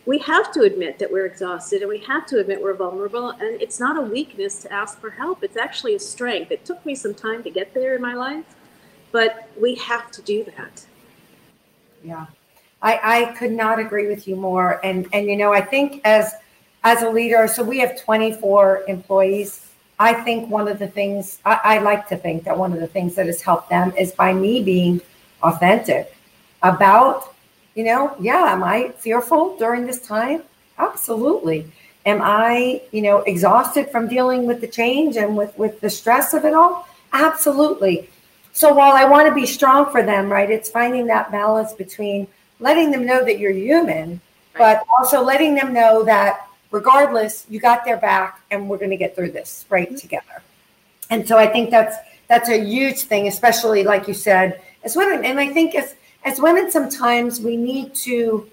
we 0.06 0.18
have 0.18 0.52
to 0.52 0.62
admit 0.62 0.98
that 1.00 1.12
we're 1.12 1.26
exhausted, 1.26 1.82
and 1.82 1.88
we 1.88 1.98
have 1.98 2.26
to 2.26 2.38
admit 2.38 2.62
we're 2.62 2.74
vulnerable. 2.74 3.30
And 3.30 3.60
it's 3.60 3.78
not 3.78 3.98
a 3.98 4.00
weakness 4.00 4.62
to 4.62 4.72
ask 4.72 4.98
for 4.98 5.10
help; 5.10 5.44
it's 5.44 5.58
actually 5.58 5.94
a 5.94 6.00
strength. 6.00 6.50
It 6.50 6.64
took 6.64 6.84
me 6.86 6.94
some 6.94 7.14
time 7.14 7.42
to 7.42 7.50
get 7.50 7.74
there 7.74 7.94
in 7.94 8.00
my 8.00 8.14
life, 8.14 8.56
but 9.12 9.50
we 9.60 9.74
have 9.74 10.10
to 10.12 10.22
do 10.22 10.44
that. 10.56 10.86
Yeah, 12.02 12.26
I, 12.80 13.00
I 13.02 13.24
could 13.32 13.52
not 13.52 13.78
agree 13.78 14.06
with 14.06 14.26
you 14.26 14.36
more. 14.36 14.80
And 14.82 15.08
and 15.12 15.26
you 15.26 15.36
know, 15.36 15.52
I 15.52 15.60
think 15.60 16.00
as 16.04 16.32
as 16.84 17.02
a 17.02 17.10
leader, 17.10 17.48
so 17.48 17.62
we 17.62 17.80
have 17.80 18.00
24 18.00 18.84
employees. 18.88 19.65
I 19.98 20.12
think 20.12 20.50
one 20.50 20.68
of 20.68 20.78
the 20.78 20.88
things 20.88 21.38
I, 21.44 21.60
I 21.64 21.78
like 21.78 22.08
to 22.08 22.16
think 22.16 22.44
that 22.44 22.56
one 22.56 22.72
of 22.72 22.80
the 22.80 22.86
things 22.86 23.14
that 23.14 23.26
has 23.26 23.40
helped 23.42 23.70
them 23.70 23.92
is 23.96 24.12
by 24.12 24.32
me 24.32 24.62
being 24.62 25.00
authentic 25.42 26.14
about, 26.62 27.34
you 27.74 27.84
know, 27.84 28.14
yeah, 28.20 28.52
am 28.52 28.62
I 28.62 28.90
fearful 28.98 29.56
during 29.56 29.86
this 29.86 30.00
time? 30.06 30.42
Absolutely. 30.78 31.70
Am 32.04 32.20
I, 32.22 32.82
you 32.92 33.02
know, 33.02 33.18
exhausted 33.20 33.90
from 33.90 34.06
dealing 34.08 34.46
with 34.46 34.60
the 34.60 34.68
change 34.68 35.16
and 35.16 35.36
with 35.36 35.56
with 35.58 35.80
the 35.80 35.90
stress 35.90 36.34
of 36.34 36.44
it 36.44 36.54
all? 36.54 36.86
Absolutely. 37.12 38.08
So 38.52 38.72
while 38.72 38.92
I 38.92 39.04
want 39.04 39.28
to 39.28 39.34
be 39.34 39.46
strong 39.46 39.90
for 39.90 40.02
them, 40.02 40.30
right, 40.30 40.50
it's 40.50 40.70
finding 40.70 41.06
that 41.06 41.30
balance 41.30 41.72
between 41.72 42.26
letting 42.60 42.90
them 42.90 43.04
know 43.04 43.24
that 43.24 43.38
you're 43.38 43.52
human, 43.52 44.20
Right. 44.58 44.78
but 44.78 44.84
also 44.98 45.22
letting 45.22 45.54
them 45.54 45.74
know 45.74 46.02
that 46.04 46.45
regardless, 46.70 47.46
you 47.48 47.60
got 47.60 47.84
their 47.84 47.96
back 47.96 48.40
and 48.50 48.68
we're 48.68 48.78
going 48.78 48.90
to 48.90 48.96
get 48.96 49.14
through 49.14 49.30
this 49.32 49.64
right 49.70 49.96
together. 49.96 50.42
And 51.10 51.26
so 51.26 51.38
I 51.38 51.46
think 51.46 51.70
that's 51.70 51.96
that's 52.28 52.48
a 52.48 52.58
huge 52.58 53.02
thing, 53.02 53.28
especially 53.28 53.84
like 53.84 54.08
you 54.08 54.14
said, 54.14 54.60
as 54.82 54.96
women. 54.96 55.24
And 55.24 55.38
I 55.38 55.52
think 55.52 55.74
as 55.74 55.94
as 56.24 56.40
women, 56.40 56.70
sometimes 56.70 57.40
we 57.40 57.56
need 57.56 57.94
to, 57.96 58.50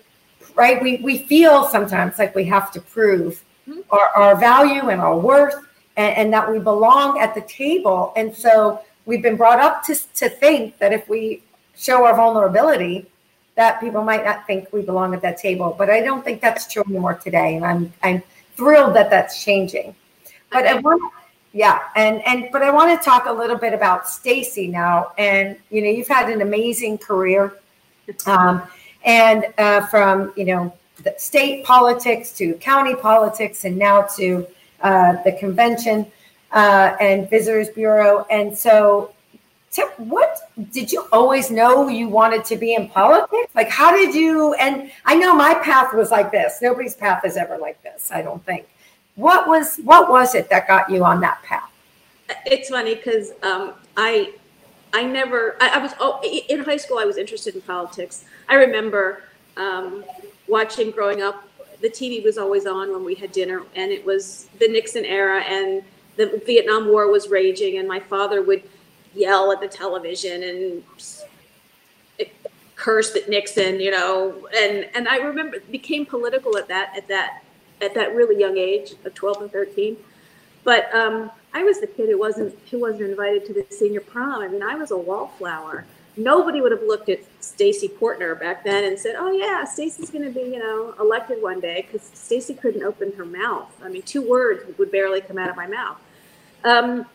right? 0.55 0.81
We 0.81 0.97
we 0.97 1.25
feel 1.27 1.67
sometimes 1.69 2.19
like 2.19 2.35
we 2.35 2.45
have 2.45 2.71
to 2.73 2.81
prove 2.81 3.43
Mhm. 3.67 3.83
our, 3.91 4.09
our 4.15 4.35
value 4.35 4.89
and 4.89 4.99
our 4.99 5.17
worth 5.17 5.55
and, 5.95 6.17
and 6.17 6.33
that 6.33 6.51
we 6.51 6.59
belong 6.59 7.19
at 7.19 7.33
the 7.33 7.39
table. 7.41 8.11
And 8.17 8.35
so 8.35 8.81
we've 9.05 9.21
been 9.21 9.37
brought 9.37 9.59
up 9.59 9.85
to, 9.85 9.95
to 10.15 10.27
think 10.27 10.77
that 10.79 10.91
if 10.91 11.07
we 11.07 11.43
show 11.75 12.03
our 12.05 12.13
vulnerability, 12.13 13.09
that 13.55 13.79
people 13.79 14.03
might 14.03 14.25
not 14.25 14.47
think 14.47 14.71
we 14.73 14.81
belong 14.81 15.13
at 15.13 15.21
that 15.21 15.37
table. 15.37 15.75
But 15.77 15.89
I 15.89 16.01
don't 16.01 16.23
think 16.23 16.41
that's 16.41 16.71
true 16.71 16.83
anymore 16.87 17.15
today. 17.15 17.55
And 17.55 17.65
I'm 17.65 17.93
I'm 18.01 18.23
thrilled 18.55 18.95
that 18.95 19.09
that's 19.09 19.43
changing. 19.43 19.95
But 20.51 20.67
I 20.67 20.75
want 20.75 21.01
yeah, 21.53 21.81
and 21.95 22.25
and 22.25 22.49
but 22.51 22.63
I 22.63 22.71
want 22.71 22.99
to 22.99 23.05
talk 23.05 23.27
a 23.27 23.31
little 23.31 23.57
bit 23.57 23.73
about 23.73 24.09
Stacy 24.09 24.67
now. 24.67 25.11
And 25.19 25.55
you 25.69 25.81
know, 25.83 25.89
you've 25.89 26.07
had 26.07 26.29
an 26.29 26.41
amazing 26.41 26.97
career, 26.97 27.53
um, 28.25 28.63
and 29.05 29.45
uh, 29.59 29.85
from 29.87 30.33
you 30.35 30.45
know 30.45 30.73
the 31.03 31.13
state 31.17 31.63
politics 31.63 32.31
to 32.37 32.55
county 32.55 32.95
politics, 32.95 33.65
and 33.65 33.77
now 33.77 34.01
to 34.17 34.47
uh, 34.81 35.21
the 35.23 35.31
convention 35.33 36.11
uh, 36.53 36.95
and 36.99 37.29
visitors 37.29 37.69
bureau. 37.69 38.25
And 38.31 38.57
so, 38.57 39.13
Tip, 39.73 39.99
what 39.99 40.37
did 40.71 40.91
you 40.91 41.07
always 41.11 41.49
know 41.49 41.87
you 41.87 42.07
wanted 42.07 42.45
to 42.45 42.55
be 42.55 42.75
in 42.75 42.89
politics? 42.89 43.55
Like, 43.55 43.69
how 43.69 43.91
did 43.91 44.13
you? 44.13 44.53
And 44.53 44.91
I 45.03 45.15
know 45.15 45.35
my 45.35 45.55
path 45.55 45.95
was 45.95 46.11
like 46.11 46.31
this. 46.31 46.59
Nobody's 46.61 46.93
path 46.93 47.25
is 47.25 47.37
ever 47.37 47.57
like 47.57 47.81
this. 47.81 48.11
I 48.11 48.21
don't 48.21 48.45
think. 48.45 48.67
What 49.15 49.47
was 49.47 49.77
what 49.77 50.11
was 50.11 50.35
it 50.35 50.47
that 50.51 50.67
got 50.67 50.91
you 50.91 51.03
on 51.03 51.21
that 51.21 51.41
path? 51.41 51.71
It's 52.45 52.69
funny 52.69 52.93
because 52.93 53.31
um, 53.41 53.73
I 53.97 54.33
I 54.93 55.05
never 55.05 55.57
I, 55.59 55.69
I 55.69 55.77
was 55.79 55.93
oh, 55.99 56.21
in 56.23 56.63
high 56.63 56.77
school 56.77 56.99
I 56.99 57.05
was 57.05 57.17
interested 57.17 57.55
in 57.55 57.61
politics. 57.61 58.25
I 58.49 58.55
remember 58.55 59.23
um, 59.57 60.05
watching 60.47 60.91
growing 60.91 61.23
up. 61.23 61.47
The 61.81 61.89
TV 61.89 62.23
was 62.23 62.37
always 62.37 62.67
on 62.67 62.91
when 62.91 63.03
we 63.03 63.15
had 63.15 63.31
dinner, 63.31 63.63
and 63.75 63.91
it 63.91 64.05
was 64.05 64.49
the 64.59 64.67
Nixon 64.67 65.03
era, 65.03 65.41
and 65.41 65.83
the 66.15 66.41
Vietnam 66.45 66.89
War 66.89 67.09
was 67.09 67.27
raging, 67.27 67.79
and 67.79 67.87
my 67.87 67.99
father 67.99 68.43
would 68.43 68.61
yell 69.15 69.51
at 69.51 69.61
the 69.61 69.67
television 69.67 70.43
and 70.43 70.83
curse 72.75 73.15
at 73.15 73.29
Nixon, 73.29 73.79
you 73.79 73.91
know, 73.91 74.47
and 74.55 74.89
and 74.93 75.07
I 75.07 75.17
remember 75.17 75.59
became 75.71 76.05
political 76.05 76.57
at 76.57 76.67
that 76.67 76.93
at 76.97 77.07
that 77.07 77.43
at 77.81 77.93
that 77.93 78.15
really 78.15 78.39
young 78.39 78.57
age 78.57 78.93
of 79.05 79.13
12 79.13 79.41
and 79.43 79.51
13. 79.51 79.97
But 80.63 80.93
um, 80.93 81.31
I 81.53 81.63
was 81.63 81.79
the 81.79 81.87
kid 81.87 82.09
who 82.09 82.19
wasn't 82.19 82.57
who 82.69 82.79
wasn't 82.79 83.09
invited 83.09 83.45
to 83.45 83.53
the 83.53 83.65
senior 83.69 84.01
prom. 84.01 84.41
I 84.41 84.47
mean, 84.47 84.63
I 84.63 84.75
was 84.75 84.91
a 84.91 84.97
wallflower. 84.97 85.85
Nobody 86.15 86.61
would 86.61 86.71
have 86.71 86.83
looked 86.83 87.09
at 87.09 87.19
Stacy 87.39 87.87
Portner 87.87 88.39
back 88.39 88.63
then 88.63 88.83
and 88.83 88.99
said, 88.99 89.15
"Oh 89.17 89.31
yeah, 89.31 89.63
Stacy's 89.63 90.09
going 90.09 90.25
to 90.25 90.31
be, 90.31 90.45
you 90.45 90.59
know, 90.59 90.93
elected 90.99 91.41
one 91.41 91.59
day," 91.59 91.87
because 91.87 92.09
Stacy 92.13 92.53
couldn't 92.53 92.83
open 92.83 93.13
her 93.13 93.25
mouth. 93.25 93.71
I 93.83 93.89
mean, 93.89 94.03
two 94.03 94.21
words 94.21 94.63
would 94.77 94.91
barely 94.91 95.21
come 95.21 95.37
out 95.37 95.49
of 95.49 95.55
my 95.55 95.67
mouth. 95.67 95.97
Um, 96.63 97.05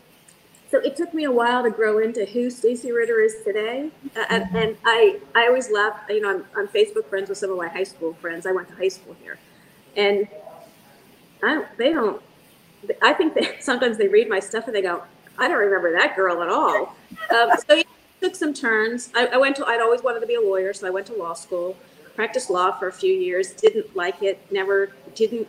so 0.71 0.79
it 0.81 0.97
took 0.97 1.15
me 1.15 1.25
a 1.25 1.33
while 1.33 1.63
to 1.63 1.71
grow 1.71 1.99
into 1.99 2.27
who 2.27 2.51
Stacy 2.51 2.93
Ritter 2.93 3.21
is 3.21 3.37
today, 3.45 3.91
uh, 4.17 4.25
and, 4.29 4.45
and 4.55 4.77
I 4.85 5.19
I 5.35 5.47
always 5.47 5.71
laugh. 5.71 6.01
You 6.09 6.21
know, 6.21 6.31
I'm 6.31 6.45
on 6.57 6.69
Facebook 6.69 7.07
friends 7.07 7.29
with 7.29 7.39
some 7.39 7.51
of 7.51 7.57
my 7.57 7.69
high 7.69 7.85
school 7.85 8.13
friends. 8.15 8.47
I 8.47 8.53
went 8.53 8.69
to 8.69 8.75
high 8.75 8.89
school 8.89 9.17
here, 9.23 9.39
and 9.97 10.29
I 11.43 11.55
don't, 11.55 11.79
they 11.79 11.93
don't. 11.93 12.23
I 13.03 13.13
think 13.15 13.35
they 13.35 13.57
sometimes 13.61 13.97
they 13.97 14.09
read 14.09 14.29
my 14.29 14.41
stuff 14.41 14.67
and 14.67 14.77
they 14.77 14.83
go, 14.83 15.03
I 15.39 15.49
don't 15.49 15.59
remember 15.59 15.93
that 15.93 16.17
girl 16.17 16.43
at 16.43 16.49
all. 16.49 16.97
Um, 17.35 17.51
so 17.67 17.77
it 17.77 17.87
took 18.21 18.35
some 18.35 18.53
turns. 18.53 19.11
I, 19.15 19.27
I 19.29 19.37
went 19.37 19.57
to. 19.57 19.67
I'd 19.67 19.81
always 19.81 20.03
wanted 20.03 20.21
to 20.21 20.27
be 20.27 20.35
a 20.35 20.41
lawyer, 20.41 20.73
so 20.73 20.87
I 20.87 20.91
went 20.91 21.07
to 21.07 21.15
law 21.15 21.35
school, 21.35 21.77
practiced 22.15 22.51
law 22.51 22.73
for 22.73 22.89
a 22.89 22.93
few 22.93 23.13
years. 23.13 23.53
Didn't 23.53 23.95
like 23.97 24.23
it. 24.23 24.41
Never 24.51 24.93
didn't. 25.15 25.49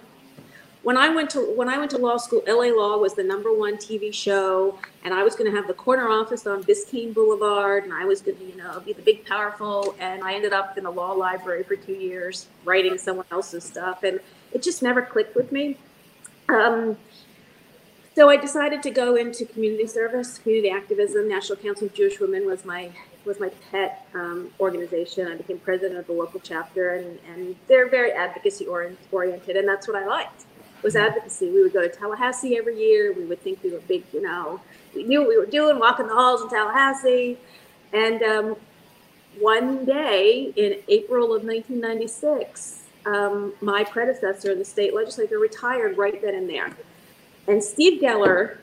When 0.82 0.96
I 0.96 1.10
went 1.10 1.30
to 1.32 1.42
when 1.42 1.68
I 1.68 1.78
went 1.78 1.92
to 1.92 1.98
law 1.98 2.16
school, 2.16 2.42
LA 2.48 2.68
Law 2.74 2.98
was 2.98 3.14
the 3.14 3.24
number 3.24 3.54
one 3.54 3.76
TV 3.76 4.14
show, 4.14 4.80
and 5.04 5.14
I 5.14 5.24
was 5.24 5.36
going 5.36 5.52
to 5.52 5.58
have 5.58 5.68
the 5.68 5.74
corner 5.74 6.08
office 6.08 6.48
on 6.48 6.64
Biscayne 6.64 7.14
Boulevard, 7.14 7.84
and 7.84 7.94
I 7.94 8.06
was 8.06 8.22
going 8.22 8.38
to, 8.38 8.46
you 8.46 8.56
know, 8.56 8.80
be 8.80 8.94
the 8.94 9.02
big 9.02 9.26
powerful. 9.26 9.94
And 10.00 10.24
I 10.24 10.36
ended 10.36 10.54
up 10.54 10.78
in 10.78 10.86
the 10.86 10.92
law 10.92 11.12
library 11.12 11.64
for 11.64 11.76
two 11.76 11.94
years, 11.94 12.48
writing 12.64 12.98
someone 12.98 13.26
else's 13.30 13.66
stuff, 13.66 14.04
and 14.04 14.22
it 14.54 14.64
just 14.64 14.82
never 14.82 15.02
clicked 15.02 15.36
with 15.36 15.52
me. 15.52 15.78
Um, 16.48 16.98
so 18.16 18.30
I 18.30 18.38
decided 18.38 18.82
to 18.84 18.90
go 18.90 19.16
into 19.16 19.46
community 19.46 19.86
service, 19.86 20.38
community 20.38 20.70
activism. 20.70 21.28
National 21.28 21.58
Council 21.58 21.88
of 21.88 21.94
Jewish 21.94 22.22
Women 22.22 22.46
was 22.46 22.64
my 22.64 22.90
was 23.26 23.38
my 23.38 23.52
pet 23.70 24.08
um, 24.14 24.50
organization. 24.62 25.28
I 25.28 25.36
became 25.36 25.60
president 25.60 26.00
of 26.00 26.08
the 26.08 26.14
local 26.14 26.40
chapter, 26.40 26.96
and, 26.96 27.20
and 27.28 27.58
they're 27.68 27.90
very 27.90 28.14
advocacy 28.14 28.66
oriented, 28.66 29.58
and 29.58 29.68
that's 29.68 29.86
what 29.86 29.98
I 29.98 30.08
liked 30.08 30.46
was 30.84 30.96
advocacy. 30.96 31.50
We 31.50 31.62
would 31.64 31.74
go 31.74 31.82
to 31.82 31.90
Tallahassee 31.90 32.58
every 32.58 32.80
year. 32.80 33.14
We 33.14 33.26
would 33.26 33.42
think 33.42 33.64
we 33.64 33.72
were 33.72 33.80
big, 33.88 34.04
you 34.14 34.22
know, 34.22 34.60
we 34.96 35.04
knew 35.04 35.20
what 35.22 35.30
we 35.30 35.38
were 35.38 35.46
doing, 35.46 35.80
walking 35.80 36.08
the 36.08 36.14
halls 36.14 36.42
in 36.42 36.50
Tallahassee. 36.50 37.38
And 37.94 38.22
um, 38.24 38.56
one 39.40 39.86
day 39.86 40.54
in 40.56 40.80
April 40.88 41.26
of 41.36 41.44
1996, 41.44 42.84
um, 43.06 43.54
my 43.62 43.84
predecessor 43.84 44.52
in 44.52 44.60
the 44.60 44.66
state 44.66 44.94
legislature 44.94 45.40
retired 45.40 45.98
right 45.98 46.22
then 46.22 46.36
and 46.36 46.50
there. 46.50 46.72
And 47.48 47.64
Steve 47.64 48.02
Geller, 48.02 48.58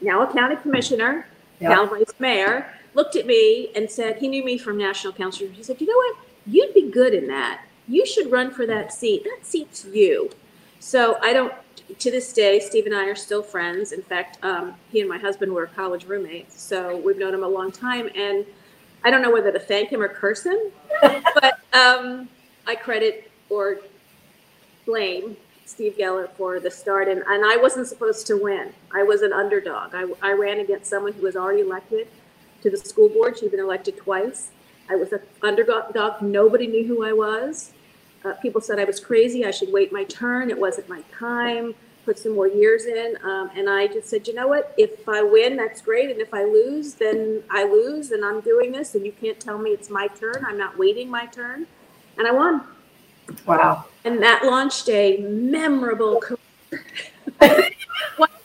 now 0.00 0.22
a 0.22 0.32
county 0.32 0.56
commissioner, 0.56 1.26
Yeah. 1.60 1.70
now 1.70 1.86
vice 1.86 2.12
mayor, 2.18 2.66
looked 2.94 3.16
at 3.16 3.26
me 3.26 3.70
and 3.76 3.90
said, 3.90 4.16
he 4.16 4.28
knew 4.28 4.44
me 4.44 4.58
from 4.58 4.76
national 4.76 5.12
council. 5.12 5.46
He 5.48 5.62
said, 5.62 5.80
you 5.80 5.86
know 5.86 5.96
what? 5.96 6.16
You'd 6.46 6.74
be 6.74 6.90
good 6.90 7.14
in 7.14 7.28
that. 7.28 7.62
You 7.86 8.06
should 8.06 8.30
run 8.30 8.50
for 8.50 8.66
that 8.66 8.92
seat. 8.92 9.24
That 9.24 9.40
seat's 9.46 9.84
you. 9.84 10.30
So 10.80 11.18
I 11.22 11.32
don't, 11.32 11.52
to 11.98 12.10
this 12.10 12.32
day, 12.32 12.60
Steve 12.60 12.86
and 12.86 12.94
I 12.94 13.06
are 13.06 13.14
still 13.14 13.42
friends. 13.42 13.92
In 13.92 14.02
fact, 14.02 14.42
um, 14.44 14.74
he 14.90 15.00
and 15.00 15.08
my 15.08 15.18
husband 15.18 15.52
were 15.52 15.66
college 15.66 16.04
roommates. 16.04 16.60
So 16.60 16.96
we've 16.98 17.18
known 17.18 17.34
him 17.34 17.42
a 17.42 17.48
long 17.48 17.72
time. 17.72 18.08
And 18.14 18.44
I 19.04 19.10
don't 19.10 19.22
know 19.22 19.30
whether 19.30 19.52
to 19.52 19.58
thank 19.58 19.90
him 19.90 20.02
or 20.02 20.08
curse 20.08 20.44
him, 20.44 20.58
but 21.02 21.60
um, 21.72 22.28
I 22.66 22.74
credit 22.74 23.30
or 23.48 23.78
blame 24.86 25.36
Steve 25.64 25.96
Geller 25.98 26.28
for 26.30 26.60
the 26.60 26.70
start. 26.70 27.08
And, 27.08 27.22
and 27.26 27.44
I 27.44 27.56
wasn't 27.56 27.86
supposed 27.86 28.26
to 28.28 28.36
win. 28.36 28.72
I 28.92 29.02
was 29.02 29.22
an 29.22 29.32
underdog. 29.32 29.94
I, 29.94 30.06
I 30.22 30.32
ran 30.32 30.60
against 30.60 30.90
someone 30.90 31.12
who 31.12 31.22
was 31.22 31.36
already 31.36 31.60
elected 31.60 32.08
to 32.62 32.70
the 32.70 32.76
school 32.76 33.08
board. 33.08 33.38
She'd 33.38 33.50
been 33.50 33.60
elected 33.60 33.96
twice. 33.96 34.50
I 34.90 34.96
was 34.96 35.12
an 35.12 35.20
underdog. 35.42 36.22
Nobody 36.22 36.66
knew 36.66 36.86
who 36.86 37.04
I 37.04 37.12
was. 37.12 37.72
Uh, 38.24 38.34
people 38.34 38.60
said 38.60 38.78
I 38.78 38.84
was 38.84 39.00
crazy. 39.00 39.44
I 39.44 39.50
should 39.50 39.72
wait 39.72 39.92
my 39.92 40.04
turn. 40.04 40.50
It 40.50 40.58
wasn't 40.58 40.88
my 40.88 41.02
time. 41.16 41.74
Put 42.04 42.18
some 42.18 42.34
more 42.34 42.48
years 42.48 42.86
in. 42.86 43.16
Um, 43.22 43.50
and 43.54 43.68
I 43.68 43.86
just 43.86 44.08
said, 44.08 44.26
you 44.26 44.34
know 44.34 44.48
what? 44.48 44.74
If 44.76 45.08
I 45.08 45.22
win, 45.22 45.56
that's 45.56 45.80
great. 45.80 46.10
And 46.10 46.20
if 46.20 46.32
I 46.32 46.44
lose, 46.44 46.94
then 46.94 47.42
I 47.50 47.64
lose. 47.64 48.10
And 48.10 48.24
I'm 48.24 48.40
doing 48.40 48.72
this. 48.72 48.94
And 48.94 49.04
you 49.04 49.12
can't 49.12 49.38
tell 49.38 49.58
me 49.58 49.70
it's 49.70 49.90
my 49.90 50.08
turn. 50.08 50.44
I'm 50.46 50.58
not 50.58 50.78
waiting 50.78 51.10
my 51.10 51.26
turn. 51.26 51.66
And 52.16 52.26
I 52.26 52.32
won. 52.32 52.64
Wow. 53.46 53.84
And 54.04 54.22
that 54.22 54.44
launched 54.44 54.88
a 54.88 55.18
memorable 55.18 56.20
career. 56.20 56.40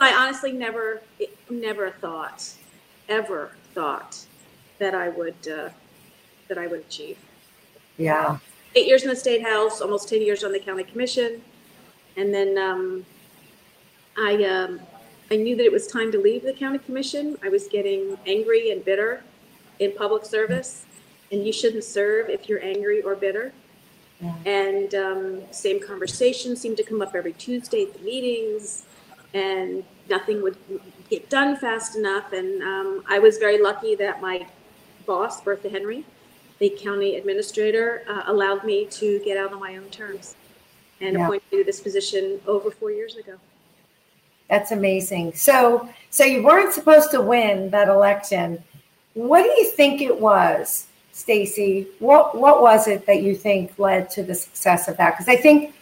I 0.03 0.13
honestly 0.13 0.51
never, 0.51 1.01
never 1.49 1.91
thought, 1.91 2.51
ever 3.07 3.51
thought 3.73 4.19
that 4.79 4.93
I 4.93 5.09
would, 5.09 5.47
uh, 5.47 5.69
that 6.49 6.57
I 6.57 6.67
would 6.67 6.81
achieve. 6.81 7.17
Yeah. 7.97 8.39
Eight 8.75 8.87
years 8.87 9.03
in 9.03 9.09
the 9.09 9.15
state 9.15 9.43
house, 9.43 9.81
almost 9.81 10.09
ten 10.09 10.21
years 10.21 10.43
on 10.43 10.51
the 10.51 10.59
county 10.59 10.83
commission, 10.83 11.41
and 12.17 12.33
then 12.33 12.57
um, 12.57 13.05
I, 14.17 14.43
um, 14.43 14.79
I 15.29 15.35
knew 15.35 15.55
that 15.55 15.63
it 15.63 15.71
was 15.71 15.85
time 15.87 16.11
to 16.11 16.19
leave 16.19 16.43
the 16.43 16.53
county 16.53 16.79
commission. 16.79 17.37
I 17.43 17.49
was 17.49 17.67
getting 17.67 18.17
angry 18.25 18.71
and 18.71 18.83
bitter 18.83 19.23
in 19.79 19.91
public 19.91 20.25
service, 20.25 20.85
and 21.31 21.45
you 21.45 21.53
shouldn't 21.53 21.83
serve 21.83 22.29
if 22.29 22.49
you're 22.49 22.63
angry 22.63 23.01
or 23.01 23.15
bitter. 23.15 23.53
And 24.45 24.95
um, 24.95 25.41
same 25.51 25.85
conversation 25.85 26.55
seemed 26.55 26.77
to 26.77 26.83
come 26.83 27.01
up 27.01 27.13
every 27.13 27.33
Tuesday 27.33 27.83
at 27.83 27.93
the 27.93 27.99
meetings, 27.99 28.85
and 29.33 29.83
nothing 30.09 30.41
would 30.41 30.57
get 31.09 31.29
done 31.29 31.57
fast 31.57 31.95
enough. 31.95 32.31
And 32.31 32.63
um, 32.63 33.03
I 33.09 33.19
was 33.19 33.37
very 33.37 33.61
lucky 33.61 33.95
that 33.95 34.21
my 34.21 34.47
boss, 35.05 35.41
Bertha 35.41 35.69
Henry, 35.69 36.05
the 36.63 36.69
county 36.81 37.17
administrator, 37.17 38.03
uh, 38.07 38.23
allowed 38.27 38.63
me 38.63 38.85
to 38.85 39.19
get 39.25 39.37
out 39.37 39.51
on 39.51 39.59
my 39.59 39.75
own 39.75 39.89
terms 39.89 40.35
and 41.01 41.17
yeah. 41.17 41.25
appointed 41.25 41.43
me 41.51 41.57
to 41.57 41.63
this 41.65 41.81
position 41.81 42.39
over 42.47 42.71
four 42.71 42.89
years 42.89 43.17
ago. 43.17 43.35
That's 44.49 44.71
amazing. 44.71 45.33
So, 45.33 45.89
so 46.09 46.23
you 46.23 46.41
weren't 46.41 46.73
supposed 46.73 47.11
to 47.11 47.19
win 47.19 47.69
that 47.71 47.89
election. 47.89 48.63
What 49.13 49.43
do 49.43 49.49
you 49.49 49.67
think 49.71 50.01
it 50.01 50.17
was, 50.17 50.87
Stacy? 51.11 51.87
What 51.99 52.37
what 52.37 52.61
was 52.61 52.87
it 52.87 53.05
that 53.07 53.21
you 53.21 53.35
think 53.35 53.77
led 53.77 54.09
to 54.11 54.23
the 54.23 54.35
success 54.35 54.87
of 54.87 54.95
that? 54.97 55.11
Because 55.11 55.27
I 55.27 55.35
think, 55.35 55.75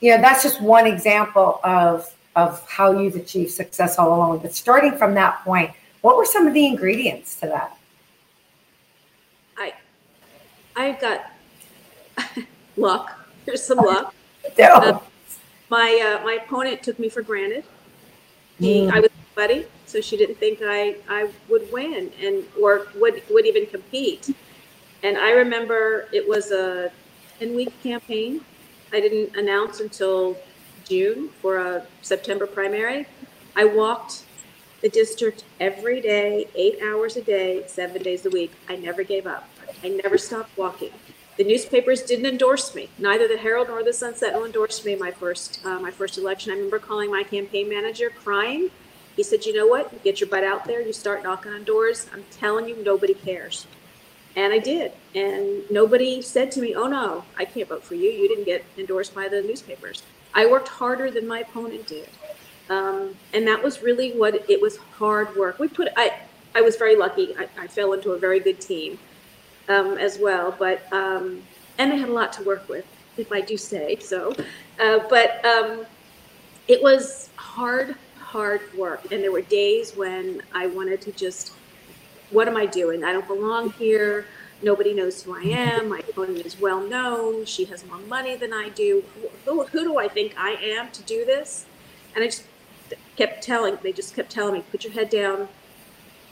you 0.00 0.10
know, 0.10 0.20
that's 0.20 0.42
just 0.42 0.60
one 0.60 0.86
example 0.86 1.60
of 1.62 2.12
of 2.34 2.66
how 2.68 2.98
you've 2.98 3.16
achieved 3.16 3.52
success 3.52 3.98
all 3.98 4.08
along. 4.16 4.38
But 4.38 4.52
starting 4.54 4.96
from 4.98 5.14
that 5.14 5.44
point, 5.44 5.70
what 6.00 6.16
were 6.16 6.24
some 6.24 6.46
of 6.46 6.54
the 6.54 6.66
ingredients 6.66 7.38
to 7.40 7.46
that? 7.46 7.78
I 9.56 9.72
I've 10.78 11.00
got 11.00 11.32
luck. 12.76 13.18
There's 13.44 13.64
some 13.64 13.78
luck. 13.78 14.14
Uh, 14.58 15.00
my 15.68 16.16
uh, 16.20 16.24
my 16.24 16.38
opponent 16.44 16.84
took 16.84 16.98
me 17.00 17.08
for 17.08 17.20
granted. 17.20 17.64
He, 18.60 18.82
mm. 18.82 18.92
I 18.92 19.00
was 19.00 19.10
buddy, 19.34 19.66
so 19.86 20.00
she 20.00 20.16
didn't 20.16 20.36
think 20.36 20.60
I, 20.62 20.96
I 21.08 21.30
would 21.48 21.70
win 21.72 22.12
and 22.22 22.44
or 22.60 22.86
would 22.94 23.22
would 23.28 23.44
even 23.44 23.66
compete. 23.66 24.34
And 25.02 25.18
I 25.18 25.32
remember 25.32 26.08
it 26.12 26.28
was 26.28 26.52
a 26.52 26.92
10 27.40 27.54
week 27.56 27.72
campaign. 27.82 28.40
I 28.92 29.00
didn't 29.00 29.36
announce 29.36 29.80
until 29.80 30.36
June 30.88 31.28
for 31.42 31.58
a 31.58 31.86
September 32.02 32.46
primary. 32.46 33.06
I 33.56 33.64
walked 33.64 34.24
the 34.80 34.88
district 34.88 35.44
every 35.58 36.00
day, 36.00 36.48
eight 36.54 36.78
hours 36.82 37.16
a 37.16 37.22
day, 37.22 37.64
seven 37.66 38.02
days 38.02 38.26
a 38.26 38.30
week. 38.30 38.52
I 38.68 38.76
never 38.76 39.02
gave 39.02 39.26
up. 39.26 39.48
I 39.82 39.88
never 39.88 40.18
stopped 40.18 40.56
walking. 40.56 40.92
The 41.36 41.44
newspapers 41.44 42.02
didn't 42.02 42.26
endorse 42.26 42.74
me. 42.74 42.88
Neither 42.98 43.28
the 43.28 43.38
Herald 43.38 43.68
nor 43.68 43.84
the 43.84 43.92
Sun 43.92 44.16
Sentinel 44.16 44.44
endorsed 44.44 44.84
me 44.84 44.96
my 44.96 45.12
first 45.12 45.64
uh, 45.64 45.78
my 45.78 45.92
first 45.92 46.18
election. 46.18 46.50
I 46.50 46.56
remember 46.56 46.80
calling 46.80 47.10
my 47.12 47.22
campaign 47.22 47.68
manager, 47.68 48.10
crying. 48.10 48.70
He 49.14 49.22
said, 49.22 49.46
"You 49.46 49.54
know 49.54 49.66
what? 49.66 50.02
Get 50.02 50.20
your 50.20 50.28
butt 50.28 50.42
out 50.42 50.64
there. 50.64 50.80
You 50.80 50.92
start 50.92 51.22
knocking 51.22 51.52
on 51.52 51.62
doors. 51.62 52.06
I'm 52.12 52.24
telling 52.32 52.68
you, 52.68 52.82
nobody 52.82 53.14
cares." 53.14 53.66
And 54.34 54.52
I 54.52 54.58
did. 54.58 54.92
And 55.14 55.62
nobody 55.70 56.22
said 56.22 56.50
to 56.52 56.60
me, 56.60 56.74
"Oh 56.74 56.88
no, 56.88 57.24
I 57.36 57.44
can't 57.44 57.68
vote 57.68 57.84
for 57.84 57.94
you. 57.94 58.10
You 58.10 58.28
didn't 58.28 58.44
get 58.44 58.64
endorsed 58.76 59.14
by 59.14 59.28
the 59.28 59.40
newspapers." 59.40 60.02
I 60.34 60.46
worked 60.46 60.68
harder 60.68 61.08
than 61.08 61.26
my 61.28 61.40
opponent 61.40 61.86
did, 61.86 62.08
um, 62.68 63.14
and 63.32 63.46
that 63.46 63.62
was 63.62 63.80
really 63.80 64.10
what 64.10 64.34
it 64.50 64.60
was. 64.60 64.76
Hard 64.98 65.36
work. 65.36 65.60
We 65.60 65.68
put. 65.68 65.88
I 65.96 66.18
I 66.52 66.62
was 66.62 66.74
very 66.74 66.96
lucky. 66.96 67.36
I, 67.38 67.48
I 67.56 67.66
fell 67.68 67.92
into 67.92 68.10
a 68.10 68.18
very 68.18 68.40
good 68.40 68.60
team 68.60 68.98
um, 69.68 69.98
as 69.98 70.18
well. 70.18 70.54
But 70.58 70.90
um, 70.92 71.42
and 71.78 71.92
I 71.92 71.96
had 71.96 72.08
a 72.08 72.12
lot 72.12 72.32
to 72.34 72.42
work 72.42 72.68
with, 72.68 72.84
if 73.16 73.32
I 73.32 73.40
do 73.40 73.56
say 73.56 73.96
so. 74.00 74.34
Uh, 74.80 75.00
but 75.08 75.44
um, 75.44 75.86
it 76.66 76.82
was 76.82 77.30
hard, 77.36 77.94
hard 78.18 78.60
work, 78.76 79.10
and 79.12 79.22
there 79.22 79.32
were 79.32 79.42
days 79.42 79.96
when 79.96 80.42
I 80.52 80.66
wanted 80.66 81.00
to 81.02 81.12
just, 81.12 81.52
what 82.30 82.48
am 82.48 82.56
I 82.56 82.66
doing? 82.66 83.04
I 83.04 83.12
don't 83.12 83.26
belong 83.26 83.70
here. 83.72 84.26
Nobody 84.60 84.92
knows 84.92 85.22
who 85.22 85.36
I 85.36 85.42
am. 85.42 85.88
My 85.88 86.00
opponent 86.00 86.44
is 86.44 86.60
well 86.60 86.80
known. 86.80 87.44
She 87.44 87.64
has 87.66 87.86
more 87.86 87.98
money 87.98 88.34
than 88.34 88.52
I 88.52 88.70
do. 88.70 89.04
Who, 89.44 89.64
who 89.64 89.84
do 89.84 89.98
I 89.98 90.08
think 90.08 90.34
I 90.36 90.50
am 90.54 90.90
to 90.90 91.02
do 91.02 91.24
this? 91.24 91.64
And 92.16 92.24
I 92.24 92.26
just 92.26 92.42
kept 93.16 93.44
telling, 93.44 93.78
they 93.82 93.92
just 93.92 94.16
kept 94.16 94.30
telling 94.30 94.54
me, 94.54 94.64
put 94.72 94.82
your 94.82 94.92
head 94.92 95.10
down. 95.10 95.48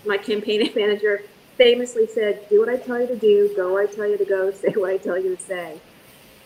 My 0.04 0.18
campaign 0.18 0.68
manager 0.76 1.22
famously 1.56 2.06
said, 2.06 2.48
Do 2.48 2.60
what 2.60 2.68
I 2.68 2.76
tell 2.76 3.00
you 3.00 3.06
to 3.06 3.16
do, 3.16 3.52
go 3.56 3.72
where 3.72 3.82
I 3.82 3.86
tell 3.86 4.06
you 4.06 4.18
to 4.18 4.24
go, 4.24 4.50
say 4.52 4.70
what 4.70 4.90
I 4.90 4.96
tell 4.98 5.18
you 5.18 5.36
to 5.36 5.42
say. 5.42 5.80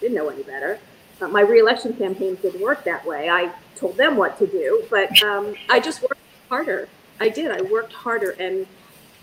Didn't 0.01 0.17
know 0.17 0.29
any 0.29 0.43
better. 0.43 0.79
Uh, 1.21 1.29
my 1.29 1.43
reelection 1.43 1.93
campaigns 1.95 2.41
didn't 2.41 2.61
work 2.61 2.85
that 2.85 3.05
way. 3.05 3.29
I 3.29 3.53
told 3.77 3.97
them 3.97 4.17
what 4.17 4.39
to 4.39 4.47
do, 4.47 4.85
but 4.89 5.23
um, 5.23 5.55
I 5.69 5.79
just 5.79 6.03
worked 6.03 6.21
harder. 6.49 6.89
I 7.21 7.29
did. 7.29 7.51
I 7.51 7.61
worked 7.61 7.93
harder. 7.93 8.31
And 8.31 8.67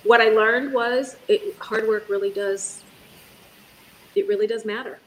what 0.03 0.21
I 0.21 0.29
learned 0.29 0.73
was 0.73 1.17
it, 1.27 1.55
hard 1.57 1.87
work 1.87 2.07
really 2.07 2.29
does, 2.29 2.83
it 4.15 4.27
really 4.27 4.45
does 4.45 4.63
matter. 4.63 4.99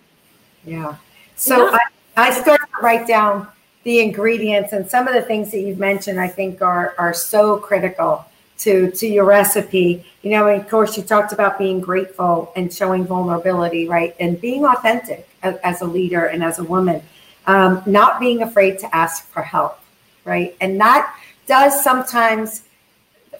Yeah. 0.64 0.96
So 1.36 1.70
yeah. 1.70 1.78
I, 2.16 2.28
I 2.28 2.30
started 2.32 2.66
to 2.66 2.82
write 2.82 3.06
down 3.06 3.46
the 3.84 4.00
ingredients 4.00 4.72
and 4.72 4.90
some 4.90 5.06
of 5.06 5.14
the 5.14 5.22
things 5.22 5.52
that 5.52 5.60
you've 5.60 5.78
mentioned, 5.78 6.20
I 6.20 6.28
think 6.28 6.60
are, 6.60 6.94
are 6.98 7.14
so 7.14 7.58
critical 7.58 8.26
to 8.60 8.90
to 8.90 9.06
your 9.06 9.24
recipe. 9.24 10.04
You 10.22 10.30
know 10.30 10.46
and 10.48 10.60
of 10.60 10.68
course 10.68 10.96
you 10.96 11.02
talked 11.02 11.32
about 11.32 11.58
being 11.58 11.80
grateful 11.80 12.52
and 12.56 12.72
showing 12.72 13.04
vulnerability 13.06 13.88
right? 13.88 14.14
And 14.20 14.40
being 14.40 14.64
authentic 14.64 15.28
as, 15.42 15.80
a 15.80 15.86
leader 15.86 16.26
and 16.26 16.44
as 16.44 16.58
a 16.58 16.64
woman. 16.64 17.02
Um, 17.46 17.82
not 17.86 18.20
being 18.20 18.42
afraid 18.42 18.78
to 18.80 18.94
ask 18.94 19.26
for 19.28 19.42
help 19.42 19.78
right? 20.24 20.56
And 20.60 20.80
that 20.80 21.16
does 21.46 21.82
sometimes 21.82 22.62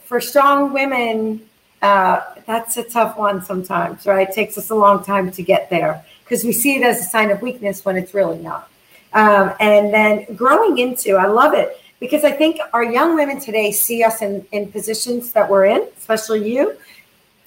for 0.05 0.21
strong 0.21 0.73
women 0.73 1.43
uh, 1.83 2.21
that's 2.47 2.77
a 2.77 2.83
tough 2.83 3.17
one 3.17 3.43
sometimes 3.43 4.07
right? 4.07 4.29
It 4.29 4.35
takes 4.35 4.57
us 4.57 4.71
a 4.71 4.75
long 4.75 5.05
time 5.05 5.31
to 5.33 5.43
get 5.43 5.71
there 5.71 6.05
because 6.25 6.45
we 6.45 6.53
see 6.53 6.77
it 6.77 6.83
as 6.83 7.01
a 7.01 7.05
sign 7.05 7.31
of 7.31 7.43
weakness 7.43 7.85
when 7.85 7.97
it's 7.97 8.15
really 8.15 8.39
not. 8.39 8.71
Um, 9.13 9.53
and 9.59 9.93
then 9.93 10.25
growing 10.37 10.79
into 10.79 11.17
i 11.17 11.27
love 11.27 11.53
it 11.53 11.81
because 12.01 12.25
I 12.25 12.33
think 12.33 12.59
our 12.73 12.83
young 12.83 13.15
women 13.15 13.39
today 13.39 13.71
see 13.71 14.03
us 14.03 14.23
in, 14.23 14.45
in 14.53 14.73
positions 14.73 15.33
that 15.33 15.49
we're 15.49 15.67
in, 15.67 15.87
especially 15.99 16.51
you, 16.51 16.77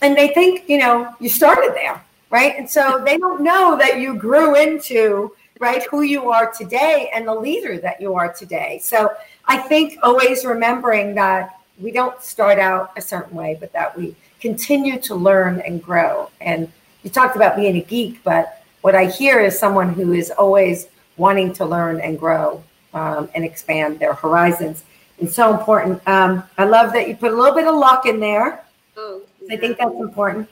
and 0.02 0.16
they 0.16 0.30
think, 0.30 0.70
you 0.70 0.78
know, 0.78 1.14
you 1.20 1.28
started 1.28 1.74
there, 1.74 2.02
right? 2.30 2.56
And 2.58 2.70
so 2.70 3.02
they 3.04 3.18
don't 3.18 3.42
know 3.42 3.76
that 3.78 4.00
you 4.00 4.16
grew 4.16 4.56
into, 4.56 5.36
right, 5.60 5.84
who 5.90 6.04
you 6.04 6.30
are 6.30 6.52
today 6.52 7.10
and 7.14 7.28
the 7.28 7.34
leader 7.34 7.80
that 7.80 8.00
you 8.00 8.14
are 8.14 8.32
today. 8.32 8.80
So 8.82 9.10
I 9.46 9.58
think 9.58 9.98
always 10.04 10.46
remembering 10.46 11.16
that 11.16 11.60
we 11.80 11.92
don't 11.92 12.22
start 12.22 12.60
out 12.60 12.92
a 12.96 13.02
certain 13.02 13.36
way, 13.36 13.58
but 13.60 13.74
that 13.74 13.98
we 13.98 14.16
continue 14.40 15.00
to 15.02 15.16
learn 15.16 15.62
and 15.62 15.82
grow. 15.82 16.30
And 16.42 16.72
you 17.02 17.10
talked 17.10 17.36
about 17.36 17.56
being 17.56 17.78
a 17.78 17.82
geek, 17.82 18.24
but 18.24 18.64
what 18.82 18.94
I 18.94 19.06
hear 19.06 19.40
is 19.40 19.58
someone 19.58 19.94
who 19.94 20.14
is 20.14 20.30
always 20.30 20.88
wanting 21.18 21.54
to 21.54 21.66
learn 21.66 22.00
and 22.02 22.20
grow 22.20 22.64
um, 22.94 23.30
and 23.36 23.44
expand 23.44 24.00
their 24.00 24.14
horizons. 24.14 24.84
It's 25.20 25.36
so 25.36 25.58
important. 25.58 26.06
Um, 26.08 26.44
I 26.58 26.66
love 26.66 26.94
that 26.94 27.08
you 27.08 27.16
put 27.16 27.32
a 27.32 27.36
little 27.36 27.56
bit 27.56 27.68
of 27.68 27.76
luck 27.76 28.06
in 28.06 28.20
there. 28.20 28.64
Oh, 28.98 29.22
I 29.50 29.58
think 29.58 29.78
that's 29.78 29.96
important. 29.96 30.50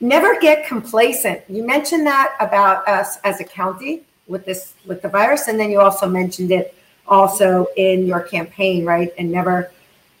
Never 0.00 0.38
get 0.40 0.66
complacent. 0.66 1.42
You 1.48 1.64
mentioned 1.64 2.06
that 2.06 2.34
about 2.40 2.86
us 2.88 3.18
as 3.24 3.40
a 3.40 3.44
county 3.44 4.02
with 4.26 4.44
this 4.44 4.74
with 4.86 5.02
the 5.02 5.08
virus, 5.08 5.48
and 5.48 5.58
then 5.58 5.70
you 5.70 5.80
also 5.80 6.08
mentioned 6.08 6.50
it 6.50 6.74
also 7.06 7.66
in 7.76 8.06
your 8.06 8.20
campaign, 8.20 8.84
right? 8.84 9.12
And 9.18 9.30
never 9.30 9.70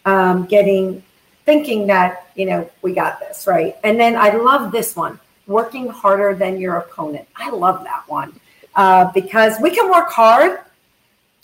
um, 0.04 0.46
getting 0.46 1.02
thinking 1.44 1.86
that 1.88 2.28
you 2.36 2.46
know 2.46 2.70
we 2.82 2.94
got 2.94 3.20
this 3.20 3.46
right. 3.46 3.76
And 3.84 3.98
then 3.98 4.16
I 4.16 4.30
love 4.30 4.72
this 4.72 4.94
one: 4.94 5.18
working 5.46 5.88
harder 5.88 6.34
than 6.34 6.60
your 6.60 6.76
opponent. 6.76 7.26
I 7.36 7.50
love 7.50 7.84
that 7.84 8.04
one 8.08 8.38
uh, 8.74 9.10
because 9.12 9.54
we 9.60 9.70
can 9.70 9.90
work 9.90 10.10
hard 10.10 10.60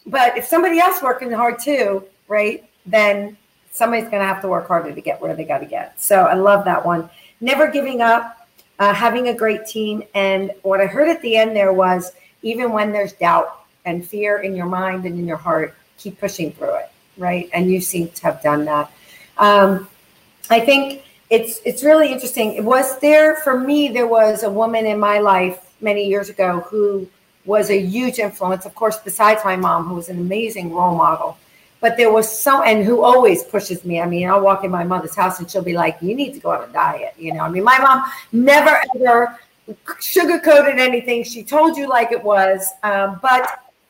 but 0.08 0.36
if 0.36 0.46
somebody 0.46 0.78
else 0.78 1.02
working 1.02 1.30
hard 1.30 1.58
too, 1.58 2.04
right, 2.26 2.68
then 2.86 3.36
somebody's 3.70 4.08
going 4.08 4.20
to 4.20 4.26
have 4.26 4.42
to 4.42 4.48
work 4.48 4.66
harder 4.66 4.94
to 4.94 5.00
get 5.00 5.20
where 5.20 5.34
they 5.34 5.44
got 5.44 5.58
to 5.58 5.66
get. 5.66 6.00
So 6.00 6.22
I 6.24 6.34
love 6.34 6.64
that 6.64 6.84
one. 6.84 7.08
Never 7.40 7.70
giving 7.70 8.00
up, 8.00 8.48
uh, 8.78 8.92
having 8.92 9.28
a 9.28 9.34
great 9.34 9.66
team. 9.66 10.02
And 10.14 10.50
what 10.62 10.80
I 10.80 10.86
heard 10.86 11.08
at 11.08 11.22
the 11.22 11.36
end 11.36 11.54
there 11.54 11.72
was 11.72 12.12
even 12.42 12.72
when 12.72 12.92
there's 12.92 13.12
doubt 13.12 13.66
and 13.84 14.06
fear 14.06 14.38
in 14.38 14.56
your 14.56 14.66
mind 14.66 15.04
and 15.04 15.18
in 15.18 15.26
your 15.26 15.36
heart, 15.36 15.74
keep 15.96 16.18
pushing 16.18 16.52
through 16.52 16.74
it, 16.76 16.90
right? 17.16 17.48
And 17.52 17.70
you 17.70 17.80
seem 17.80 18.08
to 18.08 18.22
have 18.22 18.42
done 18.42 18.64
that. 18.64 18.90
Um, 19.36 19.88
I 20.50 20.60
think 20.60 21.04
it's 21.30 21.60
it's 21.64 21.84
really 21.84 22.12
interesting. 22.12 22.54
It 22.54 22.64
was 22.64 22.98
there 23.00 23.36
for 23.36 23.58
me. 23.58 23.88
There 23.88 24.06
was 24.06 24.42
a 24.42 24.50
woman 24.50 24.86
in 24.86 24.98
my 24.98 25.18
life 25.18 25.74
many 25.80 26.06
years 26.06 26.28
ago 26.28 26.60
who 26.60 27.08
was 27.48 27.70
a 27.70 27.80
huge 27.96 28.18
influence, 28.18 28.64
of 28.66 28.74
course, 28.74 28.98
besides 29.10 29.40
my 29.50 29.56
mom, 29.56 29.88
who 29.88 29.94
was 29.94 30.08
an 30.10 30.18
amazing 30.18 30.66
role 30.78 30.96
model. 31.04 31.30
but 31.80 31.96
there 31.96 32.12
was 32.12 32.26
so 32.46 32.62
and 32.62 32.84
who 32.84 33.02
always 33.02 33.44
pushes 33.44 33.84
me. 33.84 34.00
I 34.00 34.06
mean, 34.06 34.28
I'll 34.28 34.40
walk 34.40 34.64
in 34.64 34.70
my 34.70 34.84
mother's 34.84 35.14
house 35.14 35.38
and 35.38 35.48
she'll 35.50 35.62
be 35.62 35.74
like, 35.74 35.96
"You 36.06 36.14
need 36.20 36.32
to 36.34 36.40
go 36.40 36.50
on 36.50 36.68
a 36.68 36.72
diet." 36.72 37.14
You 37.16 37.32
know, 37.34 37.44
I 37.48 37.50
mean, 37.54 37.64
my 37.64 37.78
mom 37.78 37.98
never 38.32 38.74
ever 38.94 39.38
sugarcoated 40.00 40.78
anything. 40.78 41.18
She 41.24 41.42
told 41.44 41.76
you 41.76 41.86
like 41.88 42.10
it 42.18 42.22
was, 42.22 42.60
um, 42.82 43.18
but 43.22 43.44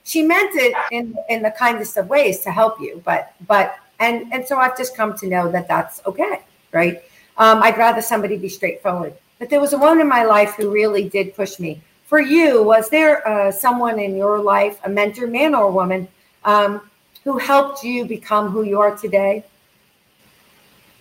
she 0.04 0.22
meant 0.22 0.54
it 0.66 0.74
in 0.96 1.14
in 1.28 1.42
the 1.42 1.52
kindest 1.64 1.96
of 1.96 2.08
ways 2.08 2.40
to 2.40 2.50
help 2.50 2.74
you. 2.80 2.92
But 3.04 3.32
but 3.46 3.76
and 4.00 4.16
and 4.32 4.46
so 4.46 4.58
I've 4.58 4.76
just 4.76 4.96
come 4.96 5.16
to 5.18 5.26
know 5.26 5.50
that 5.54 5.66
that's 5.66 5.96
okay, 6.10 6.40
right? 6.72 6.96
Um, 7.38 7.62
I'd 7.62 7.78
rather 7.78 8.02
somebody 8.02 8.36
be 8.36 8.48
straightforward. 8.48 9.14
But 9.38 9.48
there 9.50 9.60
was 9.60 9.72
a 9.72 9.78
woman 9.78 10.00
in 10.00 10.08
my 10.08 10.24
life 10.24 10.54
who 10.56 10.70
really 10.70 11.08
did 11.08 11.34
push 11.34 11.58
me. 11.60 11.80
For 12.08 12.20
you, 12.20 12.62
was 12.62 12.88
there 12.88 13.28
uh, 13.28 13.52
someone 13.52 14.00
in 14.00 14.16
your 14.16 14.38
life, 14.38 14.80
a 14.82 14.88
mentor, 14.88 15.26
man 15.26 15.54
or 15.54 15.70
woman, 15.70 16.08
um, 16.42 16.80
who 17.22 17.36
helped 17.36 17.84
you 17.84 18.06
become 18.06 18.48
who 18.48 18.62
you 18.62 18.80
are 18.80 18.96
today? 18.96 19.44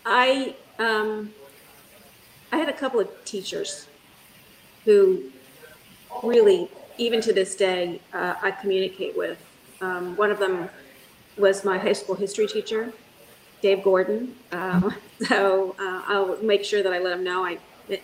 I 0.06 0.54
um, 0.80 1.34
I 2.52 2.58
had 2.58 2.67
a 2.67 2.74
couple 2.74 3.00
of 3.00 3.08
teachers 3.24 3.88
who 4.84 5.32
really, 6.24 6.70
even 6.98 7.22
to 7.22 7.32
this 7.32 7.56
day, 7.56 8.02
uh, 8.13 8.34
I 8.41 8.52
communicate 8.52 9.17
with. 9.17 9.41
Um, 9.80 10.17
one 10.17 10.30
of 10.30 10.39
them 10.39 10.67
was 11.38 11.63
my 11.63 11.78
high 11.78 11.93
school 11.93 12.15
history 12.15 12.48
teacher, 12.48 12.91
Dave 13.62 13.82
Gordon. 13.82 14.36
Um, 14.52 14.93
so 15.26 15.74
uh, 15.80 16.02
I'll 16.06 16.38
make 16.43 16.65
sure 16.65 16.84
that 16.84 16.91
I 16.91 17.00
let 17.00 17.13
him 17.13 17.24
know 17.24 17.46
I 17.46 17.60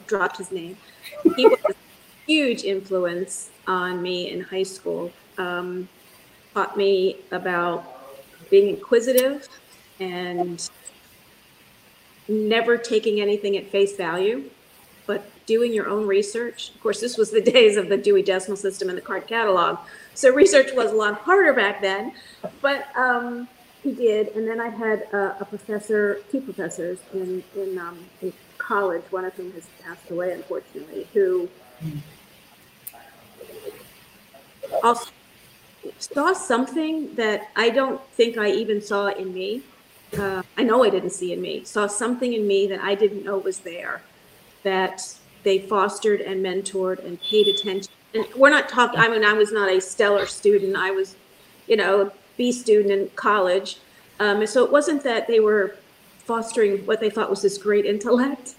dropped 0.07 0.37
his 0.37 0.53
name. 0.53 0.77
He 1.35 1.47
was 1.47 1.75
huge 2.25 2.63
influence 2.63 3.49
on 3.67 4.01
me 4.01 4.31
in 4.31 4.41
high 4.41 4.63
school. 4.63 5.11
Um, 5.37 5.89
taught 6.53 6.77
me 6.77 7.17
about 7.31 7.85
being 8.49 8.69
inquisitive 8.69 9.47
and 9.99 10.69
never 12.27 12.77
taking 12.77 13.19
anything 13.19 13.57
at 13.57 13.67
face 13.69 13.95
value, 13.95 14.49
but 15.05 15.25
doing 15.45 15.73
your 15.73 15.87
own 15.87 16.07
research. 16.07 16.71
Of 16.75 16.81
course, 16.81 17.01
this 17.01 17.17
was 17.17 17.31
the 17.31 17.41
days 17.53 17.77
of 17.77 17.89
the 17.89 17.97
Dewey 17.97 18.21
Decimal 18.21 18.57
System 18.57 18.89
and 18.89 18.97
the 18.97 19.01
card 19.01 19.27
catalog. 19.27 19.79
So 20.13 20.33
research 20.33 20.71
was 20.73 20.91
a 20.91 20.95
lot 20.95 21.15
harder 21.15 21.53
back 21.53 21.81
then, 21.81 22.13
but 22.61 22.95
um, 22.95 23.47
he 23.81 23.93
did. 23.93 24.29
And 24.35 24.47
then 24.47 24.61
I 24.61 24.69
had 24.69 25.01
a, 25.13 25.37
a 25.41 25.45
professor, 25.45 26.19
two 26.31 26.41
professors 26.41 26.99
in, 27.13 27.43
in, 27.55 27.77
um, 27.77 27.97
in, 28.21 28.33
college, 28.59 29.03
one 29.09 29.25
of 29.25 29.33
whom 29.33 29.51
has 29.51 29.67
passed 29.83 30.09
away, 30.09 30.31
unfortunately, 30.31 31.05
who 31.13 31.49
also 34.83 35.11
saw 35.99 36.33
something 36.33 37.13
that 37.15 37.49
I 37.55 37.69
don't 37.69 38.01
think 38.11 38.37
I 38.37 38.49
even 38.51 38.81
saw 38.81 39.07
in 39.07 39.33
me. 39.33 39.63
Uh, 40.17 40.43
I 40.57 40.63
know 40.63 40.83
I 40.83 40.89
didn't 40.89 41.11
see 41.11 41.33
in 41.33 41.41
me, 41.41 41.63
saw 41.63 41.87
something 41.87 42.33
in 42.33 42.45
me 42.45 42.67
that 42.67 42.79
I 42.81 42.95
didn't 42.95 43.23
know 43.23 43.37
was 43.37 43.59
there, 43.59 44.01
that 44.63 45.01
they 45.43 45.59
fostered 45.59 46.21
and 46.21 46.43
mentored 46.45 47.03
and 47.05 47.19
paid 47.21 47.47
attention. 47.47 47.91
And 48.13 48.25
we're 48.35 48.51
not 48.51 48.69
talking, 48.69 48.99
I 48.99 49.09
mean, 49.09 49.25
I 49.25 49.33
was 49.33 49.51
not 49.51 49.69
a 49.71 49.81
stellar 49.81 50.27
student. 50.27 50.75
I 50.75 50.91
was, 50.91 51.15
you 51.67 51.75
know, 51.75 52.01
a 52.01 52.11
B 52.37 52.51
student 52.51 52.91
in 52.91 53.09
college. 53.15 53.77
Um, 54.19 54.41
and 54.41 54.49
so 54.49 54.63
it 54.63 54.71
wasn't 54.71 55.03
that 55.03 55.27
they 55.27 55.39
were 55.39 55.75
fostering 56.19 56.85
what 56.85 56.99
they 56.99 57.09
thought 57.09 57.29
was 57.29 57.41
this 57.41 57.57
great 57.57 57.85
intellect, 57.85 58.55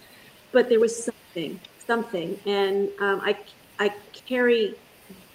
but 0.53 0.68
there 0.68 0.81
was 0.81 1.05
something, 1.05 1.61
something. 1.87 2.38
And 2.47 2.88
um, 3.01 3.20
I, 3.23 3.37
I 3.79 3.94
carry 4.27 4.75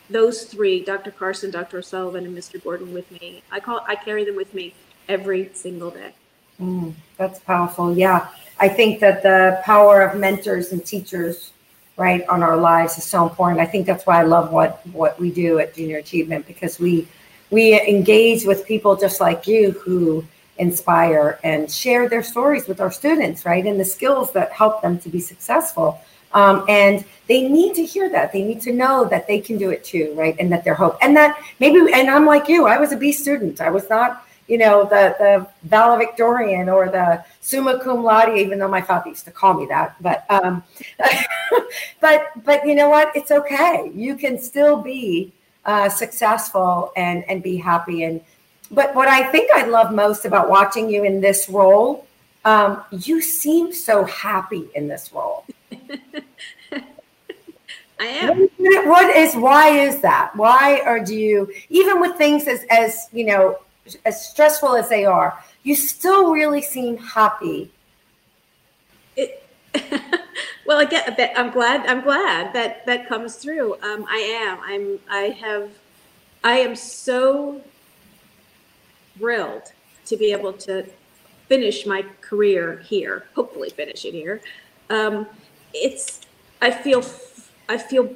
those 0.09 0.43
three, 0.45 0.83
Dr. 0.83 1.11
Carson, 1.11 1.51
Dr. 1.51 1.79
O'Sullivan, 1.79 2.25
and 2.25 2.37
Mr. 2.37 2.61
Gordon 2.63 2.93
with 2.93 3.09
me. 3.11 3.43
I 3.51 3.59
call, 3.59 3.85
I 3.87 3.95
carry 3.95 4.25
them 4.25 4.35
with 4.35 4.53
me 4.53 4.73
every 5.07 5.49
single 5.53 5.91
day. 5.91 6.13
Mm, 6.59 6.93
that's 7.17 7.39
powerful. 7.39 7.95
Yeah. 7.95 8.29
I 8.59 8.67
think 8.67 8.99
that 8.99 9.23
the 9.23 9.61
power 9.63 10.01
of 10.01 10.19
mentors 10.19 10.71
and 10.71 10.85
teachers, 10.85 11.51
right, 11.95 12.27
on 12.27 12.43
our 12.43 12.57
lives 12.57 12.97
is 12.97 13.05
so 13.05 13.23
important. 13.23 13.61
I 13.61 13.65
think 13.65 13.85
that's 13.85 14.05
why 14.05 14.19
I 14.19 14.23
love 14.23 14.51
what 14.51 14.85
what 14.87 15.17
we 15.19 15.31
do 15.31 15.59
at 15.59 15.73
Junior 15.73 15.97
Achievement 15.97 16.45
because 16.45 16.77
we 16.79 17.07
we 17.51 17.79
engage 17.79 18.45
with 18.45 18.65
people 18.65 18.97
just 18.97 19.21
like 19.21 19.47
you 19.47 19.71
who 19.71 20.25
inspire 20.57 21.39
and 21.43 21.71
share 21.71 22.09
their 22.09 22.21
stories 22.21 22.67
with 22.67 22.81
our 22.81 22.91
students, 22.91 23.45
right, 23.45 23.65
and 23.65 23.79
the 23.79 23.85
skills 23.85 24.33
that 24.33 24.51
help 24.51 24.81
them 24.81 24.99
to 24.99 25.09
be 25.09 25.21
successful. 25.21 26.01
Um, 26.33 26.65
and 26.69 27.03
they 27.27 27.47
need 27.47 27.75
to 27.75 27.85
hear 27.85 28.09
that. 28.09 28.31
They 28.31 28.43
need 28.43 28.61
to 28.61 28.71
know 28.71 29.05
that 29.05 29.27
they 29.27 29.39
can 29.39 29.57
do 29.57 29.69
it 29.71 29.83
too, 29.83 30.13
right? 30.15 30.35
And 30.39 30.51
that 30.51 30.63
they're 30.63 30.75
hope. 30.75 30.97
And 31.01 31.15
that 31.17 31.39
maybe, 31.59 31.79
and 31.93 32.09
I'm 32.09 32.25
like 32.25 32.47
you, 32.47 32.67
I 32.67 32.77
was 32.77 32.91
a 32.91 32.97
B 32.97 33.11
student. 33.11 33.61
I 33.61 33.69
was 33.69 33.89
not 33.89 34.25
you 34.49 34.57
know, 34.57 34.83
the, 34.83 35.15
the 35.19 35.47
valedictorian 35.63 36.69
or 36.69 36.89
the 36.89 37.23
summa 37.39 37.79
cum 37.79 38.03
laude, 38.03 38.35
even 38.35 38.57
though 38.57 38.67
my 38.67 38.81
father 38.81 39.09
used 39.09 39.23
to 39.25 39.31
call 39.31 39.53
me 39.53 39.67
that. 39.67 39.95
But, 40.01 40.25
um, 40.29 40.63
but, 42.01 42.31
but 42.43 42.65
you 42.65 42.73
know 42.73 42.89
what? 42.89 43.15
It's 43.15 43.29
okay. 43.29 43.91
You 43.93 44.15
can 44.15 44.39
still 44.39 44.81
be 44.81 45.31
uh, 45.65 45.87
successful 45.87 46.91
and, 46.97 47.23
and 47.29 47.43
be 47.43 47.57
happy. 47.57 48.03
And, 48.03 48.21
but 48.71 48.95
what 48.95 49.07
I 49.07 49.23
think 49.31 49.51
I 49.53 49.65
love 49.65 49.93
most 49.93 50.25
about 50.25 50.49
watching 50.49 50.89
you 50.89 51.03
in 51.03 51.21
this 51.21 51.47
role, 51.47 52.07
um, 52.43 52.83
you 52.91 53.21
seem 53.21 53.71
so 53.71 54.03
happy 54.05 54.67
in 54.73 54.87
this 54.87 55.13
role. 55.13 55.45
I 58.01 58.05
am. 58.05 58.49
What 58.87 59.15
is 59.15 59.35
why 59.35 59.69
is 59.69 59.99
that? 60.01 60.35
Why 60.35 60.81
are 60.85 61.03
you 61.03 61.51
even 61.69 61.99
with 61.99 62.15
things 62.15 62.47
as 62.47 62.65
as 62.69 63.09
you 63.11 63.25
know 63.25 63.57
as 64.05 64.29
stressful 64.29 64.75
as 64.75 64.89
they 64.89 65.05
are, 65.05 65.41
you 65.63 65.75
still 65.75 66.31
really 66.31 66.61
seem 66.61 66.97
happy. 66.97 67.71
It, 69.15 69.43
well, 70.65 70.79
I 70.79 70.85
get. 70.85 71.07
a 71.07 71.11
bit. 71.11 71.31
I'm 71.35 71.51
glad. 71.51 71.85
I'm 71.87 72.01
glad 72.01 72.53
that 72.53 72.85
that 72.85 73.07
comes 73.07 73.35
through. 73.35 73.75
Um, 73.81 74.05
I 74.07 74.17
am. 74.17 74.59
I'm. 74.63 74.99
I 75.09 75.29
have. 75.41 75.71
I 76.43 76.59
am 76.59 76.75
so 76.75 77.61
thrilled 79.17 79.71
to 80.05 80.17
be 80.17 80.31
able 80.31 80.53
to 80.53 80.85
finish 81.47 81.85
my 81.85 82.05
career 82.21 82.79
here. 82.85 83.25
Hopefully, 83.35 83.69
finish 83.69 84.05
it 84.05 84.13
here. 84.13 84.41
Um, 84.89 85.27
it's. 85.73 86.21
I 86.61 86.71
feel. 86.71 87.03
I 87.67 87.77
feel. 87.77 88.13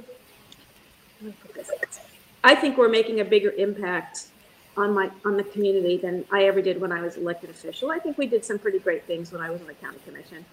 I 2.43 2.55
think 2.55 2.77
we're 2.77 2.89
making 2.89 3.19
a 3.21 3.25
bigger 3.25 3.51
impact 3.51 4.27
on 4.75 4.93
my 4.93 5.11
on 5.25 5.37
the 5.37 5.43
community 5.43 5.97
than 5.97 6.25
I 6.31 6.45
ever 6.45 6.61
did 6.61 6.79
when 6.81 6.91
I 6.91 7.01
was 7.01 7.17
elected 7.17 7.49
official. 7.49 7.91
I 7.91 7.99
think 7.99 8.17
we 8.17 8.27
did 8.27 8.43
some 8.43 8.59
pretty 8.59 8.79
great 8.79 9.05
things 9.05 9.31
when 9.31 9.41
I 9.41 9.49
was 9.49 9.61
on 9.61 9.67
the 9.67 9.73
county 9.73 9.99
commission. 10.05 10.45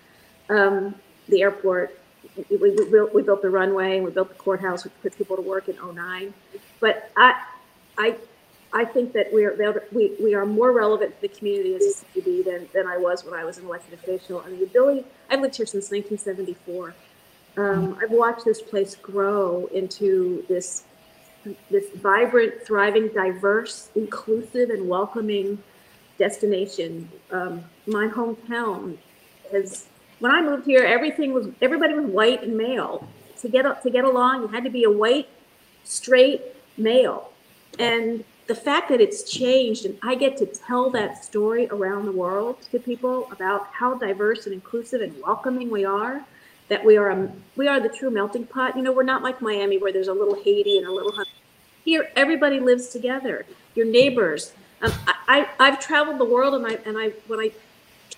Um, 0.48 0.94
the 1.28 1.42
airport, 1.42 1.98
we, 2.50 2.56
we, 2.56 2.90
built 2.90 3.14
we 3.14 3.22
built 3.22 3.42
the 3.42 3.50
runway 3.50 3.96
and 3.96 4.04
we 4.04 4.10
built 4.10 4.28
the 4.28 4.34
courthouse. 4.34 4.84
We 4.84 4.90
put 5.02 5.16
people 5.16 5.36
to 5.36 5.42
work 5.42 5.68
in 5.68 5.76
09. 5.76 6.34
But 6.80 7.10
I 7.16 7.42
I 7.96 8.16
I 8.72 8.84
think 8.84 9.12
that 9.14 9.32
we 9.32 9.44
are 9.44 9.82
we, 9.92 10.12
we 10.22 10.34
are 10.34 10.46
more 10.46 10.72
relevant 10.72 11.16
to 11.16 11.20
the 11.22 11.28
community 11.28 11.74
as 11.74 12.04
a 12.14 12.20
CVB 12.20 12.44
than, 12.44 12.68
than 12.72 12.86
I 12.86 12.98
was 12.98 13.24
when 13.24 13.34
I 13.34 13.44
was 13.44 13.58
an 13.58 13.66
elected 13.66 13.94
official. 13.94 14.40
And 14.40 14.58
the 14.58 14.64
ability 14.64 15.04
I've 15.28 15.40
lived 15.40 15.56
here 15.56 15.66
since 15.66 15.90
1974. 15.90 16.94
Um, 17.56 17.98
I've 18.00 18.12
watched 18.12 18.44
this 18.44 18.62
place 18.62 18.94
grow 18.94 19.68
into 19.72 20.44
this 20.48 20.84
this 21.70 21.86
vibrant, 21.94 22.62
thriving, 22.66 23.08
diverse, 23.08 23.90
inclusive, 23.94 24.70
and 24.70 24.88
welcoming 24.88 25.58
destination. 26.18 27.10
Um, 27.30 27.64
my 27.86 28.06
hometown 28.06 28.98
has. 29.50 29.86
When 30.20 30.30
I 30.30 30.42
moved 30.42 30.66
here, 30.66 30.84
everything 30.84 31.32
was 31.32 31.48
everybody 31.60 31.94
was 31.94 32.04
white 32.04 32.42
and 32.42 32.56
male. 32.56 33.08
To 33.40 33.48
get 33.48 33.82
to 33.82 33.90
get 33.90 34.04
along, 34.04 34.42
you 34.42 34.48
had 34.48 34.64
to 34.64 34.70
be 34.70 34.84
a 34.84 34.90
white, 34.90 35.28
straight 35.82 36.42
male, 36.76 37.32
and 37.78 38.22
the 38.50 38.54
fact 38.56 38.88
that 38.88 39.00
it's 39.00 39.22
changed, 39.22 39.84
and 39.84 39.96
I 40.02 40.16
get 40.16 40.36
to 40.38 40.46
tell 40.46 40.90
that 40.90 41.24
story 41.24 41.68
around 41.68 42.04
the 42.04 42.10
world 42.10 42.56
to 42.72 42.80
people 42.80 43.30
about 43.30 43.68
how 43.70 43.94
diverse 43.94 44.46
and 44.46 44.52
inclusive 44.52 45.00
and 45.02 45.14
welcoming 45.22 45.70
we 45.70 45.84
are 45.84 46.24
that 46.68 46.84
we 46.84 46.96
are 46.96 47.10
a, 47.10 47.30
we 47.54 47.68
are 47.68 47.78
the 47.78 47.88
true 47.88 48.10
melting 48.10 48.46
pot. 48.46 48.76
You 48.76 48.82
know, 48.82 48.90
we're 48.90 49.04
not 49.04 49.22
like 49.22 49.40
Miami 49.40 49.78
where 49.78 49.92
there's 49.92 50.08
a 50.08 50.12
little 50.12 50.34
Haiti 50.34 50.78
and 50.78 50.86
a 50.88 50.90
little 50.90 51.12
here. 51.84 52.10
Everybody 52.16 52.58
lives 52.58 52.88
together. 52.88 53.46
Your 53.76 53.86
neighbors. 53.86 54.52
Um, 54.82 54.90
I, 55.28 55.48
I 55.60 55.70
have 55.70 55.78
traveled 55.78 56.18
the 56.18 56.24
world, 56.24 56.54
and 56.54 56.66
I 56.66 56.74
and 56.84 56.98
I 56.98 57.10
when 57.28 57.38
I 57.38 57.52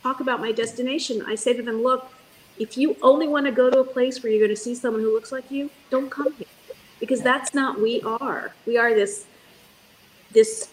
talk 0.03 0.21
about 0.21 0.41
my 0.41 0.51
destination, 0.51 1.23
I 1.27 1.35
say 1.35 1.53
to 1.53 1.63
them, 1.63 1.83
look, 1.83 2.11
if 2.59 2.79
you 2.79 2.97
only 3.03 3.29
want 3.29 3.45
to 3.45 3.53
go 3.53 3.69
to 3.69 3.81
a 3.81 3.85
place 3.85 4.23
where 4.23 4.33
you're 4.33 4.47
going 4.47 4.57
to 4.57 4.63
see 4.63 4.75
someone 4.75 5.03
who 5.03 5.13
looks 5.13 5.31
like 5.31 5.51
you, 5.51 5.69
don't 5.91 6.11
come 6.11 6.33
here, 6.33 6.47
because 7.01 7.21
that's 7.21 7.53
not 7.53 7.83
we 7.83 8.01
are. 8.01 8.55
We 8.65 8.79
are 8.79 8.95
this 8.95 9.27
this 10.33 10.69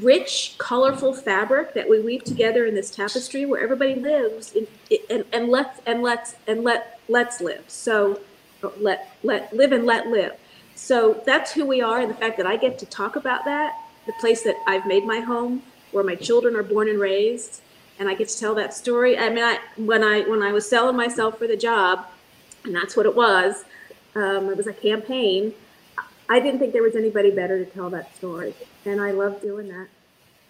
rich, 0.00 0.54
colorful 0.58 1.14
fabric 1.14 1.74
that 1.74 1.88
we 1.88 2.00
weave 2.00 2.24
together 2.24 2.66
in 2.66 2.74
this 2.74 2.90
tapestry 2.90 3.44
where 3.44 3.60
everybody 3.60 3.94
lives 3.94 4.54
in, 4.54 4.66
and, 5.10 5.24
and 5.32 5.48
let's 5.48 5.80
and 5.86 6.02
let's 6.02 6.36
and 6.46 6.64
let 6.64 7.00
let's 7.08 7.40
live. 7.40 7.64
So 7.68 8.20
let 8.78 9.10
let 9.22 9.54
live 9.54 9.72
and 9.72 9.84
let 9.84 10.06
live. 10.08 10.36
So 10.74 11.22
that's 11.26 11.52
who 11.52 11.66
we 11.66 11.80
are, 11.80 12.00
and 12.00 12.10
the 12.10 12.14
fact 12.14 12.36
that 12.38 12.46
I 12.46 12.56
get 12.56 12.78
to 12.80 12.86
talk 12.86 13.16
about 13.16 13.44
that, 13.44 13.78
the 14.06 14.12
place 14.20 14.42
that 14.42 14.56
I've 14.66 14.86
made 14.86 15.04
my 15.04 15.20
home, 15.20 15.62
where 15.92 16.04
my 16.04 16.14
children 16.14 16.56
are 16.56 16.62
born 16.62 16.88
and 16.88 16.98
raised, 16.98 17.60
and 17.98 18.08
I 18.08 18.14
get 18.14 18.28
to 18.30 18.38
tell 18.38 18.54
that 18.56 18.74
story. 18.74 19.18
I 19.18 19.28
mean, 19.28 19.44
I, 19.44 19.58
when 19.76 20.02
I 20.02 20.22
when 20.22 20.42
I 20.42 20.52
was 20.52 20.68
selling 20.68 20.96
myself 20.96 21.38
for 21.38 21.46
the 21.46 21.56
job, 21.56 22.06
and 22.64 22.74
that's 22.74 22.96
what 22.96 23.06
it 23.06 23.14
was. 23.14 23.64
Um, 24.14 24.50
it 24.50 24.56
was 24.56 24.66
a 24.66 24.72
campaign. 24.74 25.54
I 26.32 26.40
didn't 26.40 26.60
think 26.60 26.72
there 26.72 26.82
was 26.82 26.96
anybody 26.96 27.30
better 27.30 27.62
to 27.62 27.70
tell 27.70 27.90
that 27.90 28.16
story, 28.16 28.54
and 28.86 29.02
I 29.02 29.10
love 29.10 29.42
doing 29.42 29.68
that. 29.68 29.88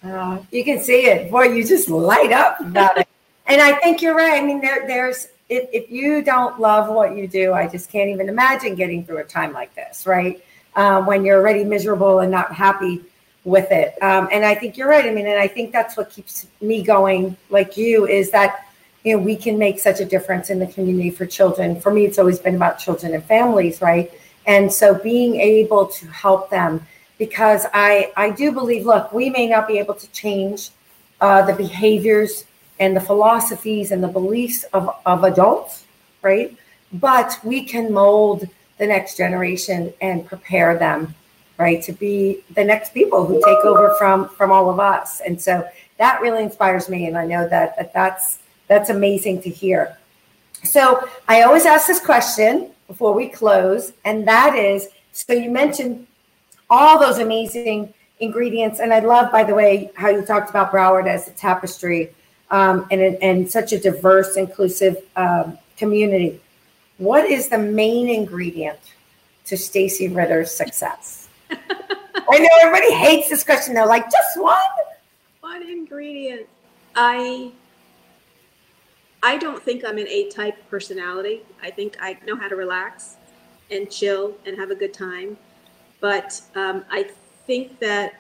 Uh, 0.09 0.38
you 0.53 0.62
can 0.62 0.79
see 0.79 1.07
it, 1.07 1.29
boy. 1.29 1.49
You 1.49 1.66
just 1.66 1.88
light 1.88 2.31
up 2.31 2.61
about 2.61 2.99
it, 2.99 3.09
and 3.49 3.61
I 3.61 3.73
think 3.81 4.01
you're 4.01 4.14
right. 4.14 4.40
I 4.40 4.47
mean, 4.47 4.61
there, 4.61 4.87
there's 4.87 5.27
if, 5.49 5.68
if 5.73 5.90
you 5.90 6.23
don't 6.23 6.61
love 6.61 6.88
what 6.95 7.16
you 7.16 7.27
do, 7.27 7.53
I 7.53 7.66
just 7.66 7.90
can't 7.90 8.11
even 8.11 8.29
imagine 8.29 8.77
getting 8.77 9.05
through 9.05 9.18
a 9.18 9.25
time 9.25 9.53
like 9.53 9.75
this, 9.75 10.07
right? 10.07 10.45
Um, 10.77 11.05
when 11.05 11.25
you're 11.25 11.38
already 11.38 11.64
miserable 11.64 12.21
and 12.21 12.31
not 12.31 12.55
happy 12.55 13.03
with 13.42 13.73
it. 13.73 14.01
Um, 14.01 14.29
and 14.31 14.45
I 14.45 14.55
think 14.55 14.77
you're 14.77 14.88
right. 14.88 15.05
I 15.05 15.11
mean, 15.11 15.27
and 15.27 15.40
I 15.40 15.49
think 15.49 15.73
that's 15.73 15.97
what 15.97 16.11
keeps 16.11 16.47
me 16.61 16.85
going, 16.85 17.37
like 17.51 17.77
you, 17.77 18.07
is 18.07 18.31
that 18.31 18.68
you 19.03 19.16
know 19.16 19.21
we 19.21 19.35
can 19.35 19.59
make 19.59 19.81
such 19.81 19.99
a 19.99 20.05
difference 20.05 20.49
in 20.49 20.61
the 20.61 20.68
community 20.68 21.11
for 21.11 21.27
children. 21.27 21.81
For 21.81 21.92
me, 21.92 22.05
it's 22.05 22.21
always 22.21 22.38
been 22.38 22.55
about 22.55 22.79
children 22.79 23.14
and 23.14 23.25
families, 23.25 23.83
right? 23.83 24.12
And 24.46 24.72
so 24.72 24.94
being 24.94 25.37
able 25.37 25.87
to 25.87 26.07
help 26.09 26.50
them, 26.50 26.87
because 27.18 27.66
I 27.72 28.12
I 28.16 28.31
do 28.31 28.52
believe, 28.52 28.87
look, 28.87 29.12
we 29.12 29.31
may 29.31 29.48
not 29.48 29.68
be 29.68 29.78
able 29.78 29.94
to 29.94 30.11
change 30.12 30.70
uh, 31.20 31.42
the 31.42 31.52
behaviors 31.52 32.44
and 32.81 32.96
the 32.96 33.00
philosophies 33.00 33.92
and 33.92 34.02
the 34.02 34.09
beliefs 34.09 34.64
of, 34.72 34.90
of 35.07 35.22
adults, 35.22 35.85
right? 36.20 36.57
But 36.92 37.38
we 37.44 37.64
can 37.64 37.92
mold 37.92 38.48
the 38.78 38.87
next 38.87 39.16
generation 39.16 39.92
and 40.00 40.26
prepare 40.26 40.76
them 40.76 41.14
right 41.59 41.83
to 41.83 41.92
be 41.92 42.42
the 42.55 42.64
next 42.64 42.92
people 42.92 43.24
who 43.24 43.35
take 43.44 43.64
over 43.64 43.94
from 43.98 44.28
from 44.31 44.50
all 44.50 44.68
of 44.70 44.81
us 44.81 45.20
and 45.20 45.40
so 45.40 45.66
that 45.98 46.20
really 46.20 46.42
inspires 46.42 46.88
me 46.88 47.07
and 47.07 47.16
i 47.16 47.24
know 47.26 47.48
that, 47.48 47.76
that 47.76 47.92
that's 47.92 48.38
that's 48.68 48.90
amazing 48.90 49.40
to 49.40 49.50
hear 49.50 49.96
so 50.64 51.07
i 51.28 51.42
always 51.42 51.66
ask 51.66 51.87
this 51.87 52.00
question 52.00 52.70
before 52.92 53.14
we 53.14 53.26
close 53.28 53.92
and 54.05 54.28
that 54.28 54.55
is 54.55 54.88
so 55.12 55.33
you 55.33 55.50
mentioned 55.50 56.07
all 56.68 56.98
those 56.98 57.18
amazing 57.18 57.92
ingredients 58.20 58.81
and 58.81 58.92
i 58.92 58.98
love 58.98 59.33
by 59.33 59.42
the 59.42 59.55
way 59.55 59.90
how 59.94 60.11
you 60.11 60.22
talked 60.22 60.50
about 60.50 60.70
broward 60.70 61.07
as 61.07 61.26
a 61.26 61.31
tapestry 61.31 62.12
um, 62.50 62.87
and, 62.90 63.00
and 63.00 63.50
such 63.50 63.72
a 63.72 63.78
diverse 63.78 64.37
inclusive 64.37 64.96
um, 65.16 65.57
community 65.78 66.38
what 66.98 67.24
is 67.24 67.48
the 67.48 67.57
main 67.57 68.11
ingredient 68.11 68.78
to 69.46 69.57
stacy 69.57 70.09
ritter's 70.09 70.50
success 70.50 71.28
I 71.50 72.38
know 72.38 72.48
everybody 72.62 72.94
hates 72.94 73.28
this 73.28 73.44
question. 73.44 73.74
They're 73.74 73.87
like, 73.87 74.05
just 74.05 74.40
one? 74.40 74.57
One 75.40 75.62
ingredient. 75.62 76.46
I 76.94 77.52
I 79.22 79.37
don't 79.38 79.62
think 79.62 79.85
I'm 79.85 79.98
an 79.98 80.08
A 80.08 80.28
type 80.30 80.56
personality. 80.68 81.42
I 81.62 81.70
think 81.70 81.96
I 82.00 82.18
know 82.26 82.37
how 82.37 82.48
to 82.48 82.56
relax 82.56 83.16
and 83.70 83.90
chill 83.90 84.37
and 84.44 84.58
have 84.58 84.70
a 84.70 84.74
good 84.74 84.92
time. 84.92 85.38
But 86.00 86.40
um, 86.56 86.85
I 86.90 87.08
think 87.46 87.78
that, 87.78 88.14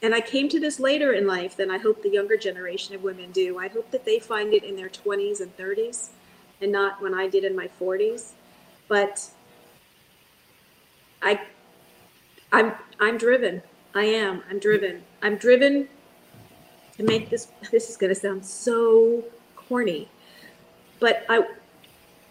and 0.00 0.14
I 0.14 0.20
came 0.20 0.48
to 0.50 0.60
this 0.60 0.78
later 0.78 1.12
in 1.12 1.26
life 1.26 1.56
than 1.56 1.70
I 1.70 1.78
hope 1.78 2.02
the 2.02 2.10
younger 2.10 2.36
generation 2.36 2.94
of 2.94 3.02
women 3.02 3.32
do. 3.32 3.58
I 3.58 3.68
hope 3.68 3.90
that 3.90 4.04
they 4.04 4.20
find 4.20 4.54
it 4.54 4.62
in 4.62 4.76
their 4.76 4.88
20s 4.88 5.40
and 5.40 5.56
30s 5.56 6.10
and 6.60 6.70
not 6.70 7.02
when 7.02 7.14
I 7.14 7.28
did 7.28 7.44
in 7.44 7.56
my 7.56 7.68
40s. 7.80 8.32
But 8.88 9.28
I 11.20 11.40
I'm 12.52 12.72
I'm 13.00 13.16
driven. 13.16 13.62
I 13.94 14.04
am. 14.04 14.42
I'm 14.50 14.58
driven. 14.58 15.02
I'm 15.22 15.36
driven 15.36 15.88
to 16.96 17.02
make 17.02 17.30
this 17.30 17.48
this 17.70 17.88
is 17.88 17.96
going 17.96 18.12
to 18.12 18.18
sound 18.18 18.44
so 18.44 19.24
corny. 19.72 20.06
But 21.00 21.24
I 21.30 21.46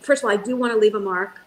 first 0.01 0.23
of 0.23 0.29
all, 0.29 0.31
I 0.31 0.41
do 0.41 0.55
want 0.55 0.73
to 0.73 0.79
leave 0.79 0.95
a 0.95 0.99
mark. 0.99 1.41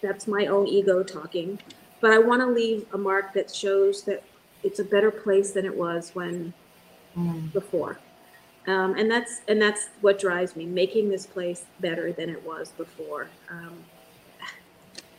That's 0.00 0.28
my 0.28 0.46
own 0.46 0.68
ego 0.68 1.02
talking. 1.02 1.58
But 2.00 2.12
I 2.12 2.18
want 2.18 2.40
to 2.40 2.46
leave 2.46 2.86
a 2.92 2.98
mark 2.98 3.34
that 3.34 3.52
shows 3.54 4.02
that 4.04 4.22
it's 4.62 4.78
a 4.78 4.84
better 4.84 5.10
place 5.10 5.50
than 5.50 5.66
it 5.66 5.76
was 5.76 6.10
when 6.14 6.54
mm. 7.16 7.52
before. 7.52 7.98
Um, 8.68 8.94
and 8.96 9.10
that's 9.10 9.40
and 9.48 9.60
that's 9.60 9.88
what 10.00 10.20
drives 10.20 10.54
me, 10.54 10.66
making 10.66 11.08
this 11.08 11.26
place 11.26 11.64
better 11.80 12.12
than 12.12 12.30
it 12.30 12.42
was 12.46 12.70
before. 12.70 13.26
Um, 13.50 13.74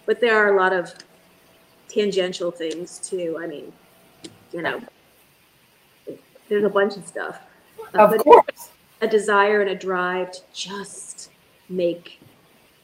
but 0.06 0.22
there 0.22 0.38
are 0.38 0.56
a 0.56 0.58
lot 0.58 0.72
of 0.72 0.94
tangential 1.90 2.52
things 2.52 3.00
too. 3.00 3.38
I 3.40 3.48
mean, 3.48 3.74
you 4.54 4.62
know, 4.62 4.82
there's 6.48 6.64
a 6.64 6.70
bunch 6.70 6.96
of 6.96 7.06
stuff. 7.06 7.42
Of 7.94 8.18
course. 8.20 8.70
A 9.02 9.08
desire 9.08 9.62
and 9.62 9.70
a 9.70 9.76
drive 9.76 10.32
to 10.32 10.42
just 10.54 11.32
make 11.70 12.20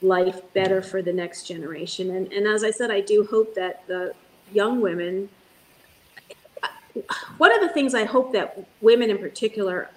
life 0.02 0.42
better 0.54 0.82
for 0.82 1.02
the 1.02 1.14
next 1.14 1.48
generation. 1.48 2.16
And, 2.16 2.32
and 2.32 2.48
as 2.48 2.64
I 2.64 2.72
said, 2.72 2.92
I 2.92 3.02
do 3.02 3.26
hope 3.26 3.56
that 3.56 3.86
the 3.88 4.14
young 4.52 4.82
women, 4.82 5.30
one 7.38 7.54
of 7.54 7.62
the 7.62 7.70
things 7.70 7.94
I 7.94 8.06
hope 8.06 8.34
that 8.34 8.66
women 8.82 9.10
in 9.10 9.18
particular, 9.18 9.90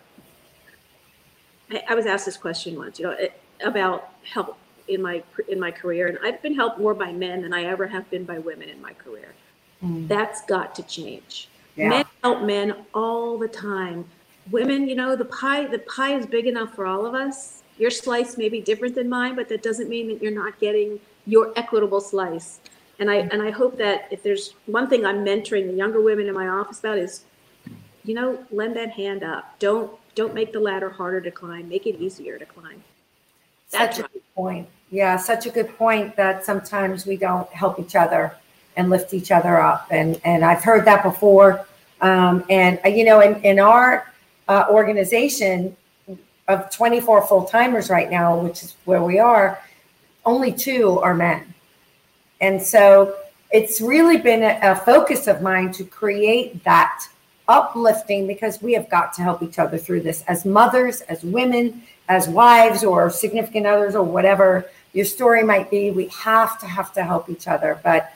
I, 1.71 1.83
I 1.89 1.95
was 1.95 2.07
asked 2.07 2.27
this 2.27 2.37
question 2.37 2.77
once, 2.77 2.99
you 2.99 3.07
know, 3.07 3.17
about 3.65 4.13
help 4.25 4.59
in 4.89 5.03
my 5.03 5.23
in 5.49 5.61
my 5.61 5.71
career, 5.71 6.09
and 6.09 6.19
I've 6.23 6.43
been 6.43 6.55
helped 6.55 6.79
more 6.79 6.95
by 6.95 7.13
men 7.13 7.43
than 7.43 7.53
I 7.53 7.65
ever 7.65 7.87
have 7.87 8.11
been 8.11 8.25
by 8.25 8.39
women 8.39 8.69
in 8.69 8.81
my 8.83 8.93
career. 8.93 9.35
Mm. 9.83 10.09
That's 10.09 10.45
got 10.47 10.75
to 10.77 10.83
change. 10.83 11.49
Yeah. 11.77 11.89
Men 11.89 12.05
help 12.23 12.43
men 12.43 12.75
all 12.93 13.39
the 13.39 13.49
time. 13.49 14.05
Women, 14.50 14.88
you 14.88 14.96
know, 14.96 15.16
the 15.16 15.24
pie 15.26 15.66
the 15.66 15.79
pie 15.81 16.16
is 16.16 16.26
big 16.26 16.46
enough 16.46 16.74
for 16.74 16.87
all 16.87 17.07
of 17.07 17.14
us. 17.14 17.62
Your 17.79 17.90
slice 17.90 18.37
may 18.37 18.48
be 18.48 18.61
different 18.61 18.94
than 18.94 19.09
mine, 19.09 19.37
but 19.37 19.48
that 19.48 19.62
doesn't 19.62 19.88
mean 19.88 20.09
that 20.09 20.22
you're 20.22 20.33
not 20.33 20.59
getting 20.61 21.00
your 21.26 21.53
equitable 21.57 22.00
slice. 22.00 22.61
And 22.98 23.11
I 23.11 23.16
and 23.16 23.42
I 23.42 23.50
hope 23.50 23.79
that 23.79 24.09
if 24.11 24.22
there's 24.22 24.55
one 24.66 24.88
thing 24.88 25.07
I'm 25.07 25.24
mentoring 25.24 25.66
the 25.66 25.74
younger 25.74 26.00
women 26.00 26.26
in 26.26 26.35
my 26.35 26.48
office 26.48 26.81
about 26.81 26.98
is, 26.98 27.24
you 28.05 28.14
know, 28.14 28.44
lend 28.50 28.76
that 28.76 28.90
hand 28.90 29.22
up. 29.22 29.59
Don't 29.59 29.92
don't 30.14 30.35
make 30.35 30.53
the 30.53 30.61
ladder 30.61 30.90
harder 30.90 31.20
to 31.20 31.31
climb. 31.31 31.68
Make 31.68 31.87
it 31.87 31.98
easier 32.00 32.38
to 32.38 32.44
climb. 32.44 32.83
That's 33.70 33.96
Such 33.96 34.07
a 34.07 34.09
good 34.12 34.35
point. 34.35 34.68
Yeah, 34.90 35.16
such 35.16 35.46
a 35.46 35.50
good 35.50 35.68
point 35.79 36.16
that 36.16 36.44
sometimes 36.44 37.07
we 37.07 37.16
don't 37.16 37.48
help 37.50 37.79
each 37.79 37.94
other 37.94 38.35
and 38.76 38.90
lift 38.90 39.14
each 39.14 39.31
other 39.31 39.61
up. 39.61 39.87
And 39.90 40.20
and 40.24 40.44
I've 40.44 40.62
heard 40.62 40.85
that 40.85 41.03
before. 41.03 41.66
Um, 42.00 42.44
and 42.50 42.81
uh, 42.85 42.88
you 42.88 43.05
know, 43.05 43.20
in, 43.20 43.40
in 43.42 43.59
our 43.59 44.12
uh, 44.51 44.67
organization 44.69 45.77
of 46.49 46.69
24 46.73 47.25
full 47.29 47.45
timers 47.45 47.89
right 47.89 48.11
now, 48.11 48.37
which 48.37 48.65
is 48.65 48.75
where 48.85 49.03
we 49.03 49.21
are, 49.21 49.61
only 50.27 50.53
two 50.53 50.99
are 50.99 51.15
men. 51.15 51.55
And 52.41 52.61
so 52.61 53.15
it's 53.53 53.81
really 53.81 54.17
been 54.17 54.43
a, 54.43 54.59
a 54.61 54.75
focus 54.75 55.29
of 55.29 55.41
mine 55.41 55.71
to 55.75 55.85
create 55.85 56.65
that 56.65 57.07
uplifting 57.47 58.27
because 58.27 58.61
we 58.61 58.73
have 58.73 58.91
got 58.91 59.13
to 59.15 59.23
help 59.23 59.41
each 59.41 59.61
other 59.61 59.79
through 59.79 60.01
this 60.01 60.25
as 60.27 60.45
mothers, 60.45 61.01
as 61.03 61.23
women, 61.23 61.83
as 62.09 62.29
wives, 62.29 62.83
or 62.83 63.09
significant 63.09 63.67
others, 63.67 63.95
or 63.95 64.03
whatever 64.03 64.69
your 64.95 65.05
story 65.05 65.45
might 65.45 65.71
be. 65.71 65.93
We 65.93 66.09
have 66.09 66.59
to 66.59 66.67
have 66.67 66.93
to 66.95 67.05
help 67.05 67.31
each 67.31 67.47
other. 67.47 67.79
But 67.85 68.13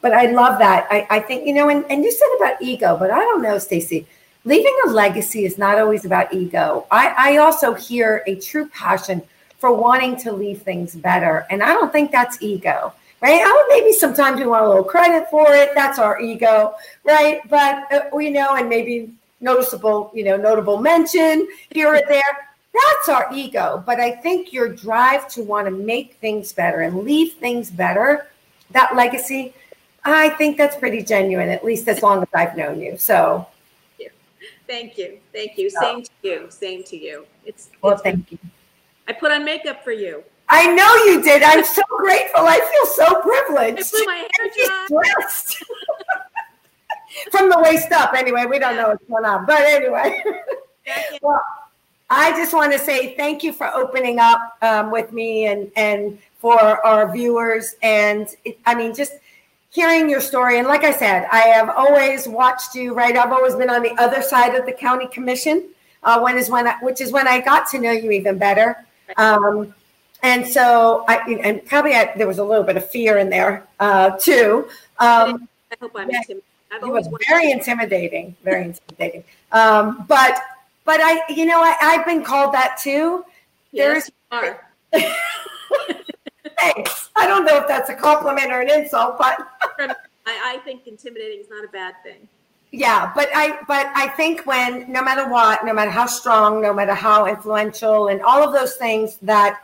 but 0.00 0.12
I 0.12 0.26
love 0.32 0.58
that. 0.58 0.86
I, 0.90 1.06
I 1.10 1.20
think, 1.20 1.46
you 1.46 1.54
know, 1.54 1.68
and, 1.68 1.84
and 1.90 2.04
you 2.04 2.12
said 2.12 2.28
about 2.36 2.60
ego, 2.60 2.96
but 2.98 3.10
I 3.10 3.20
don't 3.20 3.42
know, 3.42 3.58
Stacy. 3.58 4.06
Leaving 4.46 4.74
a 4.86 4.90
legacy 4.90 5.44
is 5.44 5.58
not 5.58 5.78
always 5.78 6.06
about 6.06 6.32
ego. 6.32 6.86
I, 6.90 7.14
I 7.18 7.36
also 7.36 7.74
hear 7.74 8.22
a 8.26 8.36
true 8.36 8.68
passion 8.68 9.20
for 9.58 9.74
wanting 9.74 10.16
to 10.20 10.32
leave 10.32 10.62
things 10.62 10.94
better. 10.94 11.46
And 11.50 11.62
I 11.62 11.74
don't 11.74 11.92
think 11.92 12.10
that's 12.10 12.40
ego 12.40 12.94
right? 13.20 13.40
Oh, 13.44 13.66
maybe 13.68 13.92
sometimes 13.92 14.38
we 14.38 14.46
want 14.46 14.64
a 14.64 14.68
little 14.68 14.84
credit 14.84 15.28
for 15.30 15.50
it. 15.52 15.70
That's 15.74 15.98
our 15.98 16.20
ego, 16.20 16.74
right? 17.04 17.40
But 17.48 17.92
uh, 17.92 18.00
we 18.12 18.30
know, 18.30 18.54
and 18.56 18.68
maybe 18.68 19.12
noticeable, 19.40 20.10
you 20.14 20.24
know, 20.24 20.36
notable 20.36 20.78
mention 20.78 21.48
here 21.70 21.88
or 21.88 22.00
there. 22.08 22.22
That's 22.72 23.08
our 23.08 23.28
ego. 23.32 23.82
But 23.86 24.00
I 24.00 24.12
think 24.12 24.52
your 24.52 24.68
drive 24.68 25.28
to 25.28 25.42
want 25.42 25.66
to 25.66 25.70
make 25.70 26.16
things 26.16 26.52
better 26.52 26.80
and 26.80 27.04
leave 27.04 27.34
things 27.34 27.70
better, 27.70 28.28
that 28.72 28.94
legacy, 28.94 29.54
I 30.04 30.28
think 30.30 30.56
that's 30.56 30.76
pretty 30.76 31.02
genuine, 31.02 31.48
at 31.48 31.64
least 31.64 31.88
as 31.88 32.02
long 32.02 32.22
as 32.22 32.28
I've 32.34 32.56
known 32.56 32.80
you. 32.80 32.98
So 32.98 33.46
thank 34.66 34.98
you. 34.98 35.18
Thank 35.32 35.58
you. 35.58 35.70
Same 35.70 36.02
to 36.02 36.10
you. 36.22 36.46
Same 36.50 36.82
to 36.84 36.96
you. 36.96 37.26
It's 37.44 37.70
well, 37.82 37.94
it's, 37.94 38.02
thank 38.02 38.30
you. 38.32 38.38
I 39.08 39.12
put 39.12 39.30
on 39.30 39.44
makeup 39.44 39.84
for 39.84 39.92
you. 39.92 40.24
I 40.48 40.72
know 40.74 40.94
you 41.04 41.22
did. 41.22 41.42
I'm 41.42 41.64
so 41.64 41.82
grateful. 41.98 42.42
I 42.42 42.58
feel 42.58 42.86
so 42.94 43.20
privileged. 43.20 43.90
I 43.94 44.04
my 44.06 44.28
hair 44.38 44.86
dressed. 44.88 45.64
From 47.30 47.48
the 47.48 47.58
waist 47.60 47.92
up, 47.92 48.14
anyway. 48.14 48.44
We 48.46 48.58
don't 48.58 48.76
know 48.76 48.88
what's 48.88 49.04
going 49.04 49.24
on. 49.24 49.46
But 49.46 49.62
anyway. 49.62 50.22
well, 51.22 51.40
I 52.10 52.30
just 52.32 52.52
want 52.52 52.72
to 52.72 52.78
say 52.78 53.16
thank 53.16 53.42
you 53.42 53.52
for 53.52 53.66
opening 53.68 54.18
up 54.18 54.56
um, 54.62 54.90
with 54.90 55.12
me 55.12 55.46
and, 55.46 55.70
and 55.76 56.18
for 56.38 56.60
our 56.86 57.10
viewers. 57.12 57.74
And 57.82 58.28
it, 58.44 58.58
I 58.66 58.74
mean, 58.74 58.94
just 58.94 59.14
hearing 59.76 60.08
your 60.08 60.22
story. 60.22 60.58
And 60.58 60.66
like 60.66 60.84
I 60.84 60.90
said, 60.90 61.28
I 61.30 61.40
have 61.40 61.68
always 61.68 62.26
watched 62.26 62.74
you, 62.74 62.94
right? 62.94 63.14
I've 63.14 63.30
always 63.30 63.54
been 63.54 63.68
on 63.68 63.82
the 63.82 63.92
other 63.98 64.22
side 64.22 64.54
of 64.54 64.64
the 64.64 64.72
county 64.72 65.06
commission, 65.08 65.68
uh, 66.02 66.18
when 66.18 66.38
is 66.38 66.48
when 66.48 66.66
I, 66.66 66.78
which 66.80 67.02
is 67.02 67.12
when 67.12 67.28
I 67.28 67.40
got 67.40 67.68
to 67.72 67.78
know 67.78 67.92
you 67.92 68.10
even 68.10 68.38
better. 68.38 68.86
Um, 69.18 69.74
and 70.22 70.46
so 70.48 71.04
I, 71.08 71.18
and 71.42 71.62
probably 71.66 71.92
I, 71.94 72.10
there 72.16 72.26
was 72.26 72.38
a 72.38 72.44
little 72.44 72.64
bit 72.64 72.78
of 72.78 72.90
fear 72.90 73.18
in 73.18 73.28
there 73.28 73.66
uh, 73.78 74.16
too. 74.18 74.66
Um, 74.98 75.46
I 75.70 75.76
hope 75.78 75.92
I'm 75.94 76.08
intimidating. 76.08 76.42
It 76.72 76.86
was 76.86 77.08
very 77.28 77.50
intimidating, 77.50 78.34
very 78.44 78.64
intimidating. 78.70 79.24
Um, 79.52 80.06
but, 80.08 80.40
but 80.86 81.00
I, 81.02 81.20
you 81.30 81.44
know, 81.44 81.60
I, 81.60 81.76
I've 81.82 82.06
been 82.06 82.24
called 82.24 82.54
that 82.54 82.78
too. 82.82 83.26
Yes, 83.72 84.10
are. 84.30 84.66
Thanks. 86.58 87.10
I 87.16 87.26
don't 87.26 87.44
know 87.44 87.58
if 87.58 87.68
that's 87.68 87.90
a 87.90 87.94
compliment 87.94 88.52
or 88.52 88.60
an 88.60 88.70
insult, 88.70 89.18
but 89.18 89.36
I, 89.78 89.94
I 90.26 90.60
think 90.64 90.86
intimidating 90.86 91.40
is 91.40 91.50
not 91.50 91.64
a 91.64 91.68
bad 91.68 91.94
thing. 92.02 92.28
yeah, 92.72 93.12
but 93.14 93.28
I, 93.34 93.58
but 93.68 93.86
I 93.94 94.08
think 94.08 94.44
when, 94.44 94.90
no 94.90 95.02
matter 95.02 95.28
what, 95.30 95.64
no 95.64 95.72
matter 95.72 95.90
how 95.90 96.06
strong, 96.06 96.60
no 96.60 96.74
matter 96.74 96.94
how 96.94 97.26
influential 97.26 98.08
and 98.08 98.20
all 98.22 98.42
of 98.42 98.52
those 98.52 98.76
things 98.76 99.16
that 99.22 99.60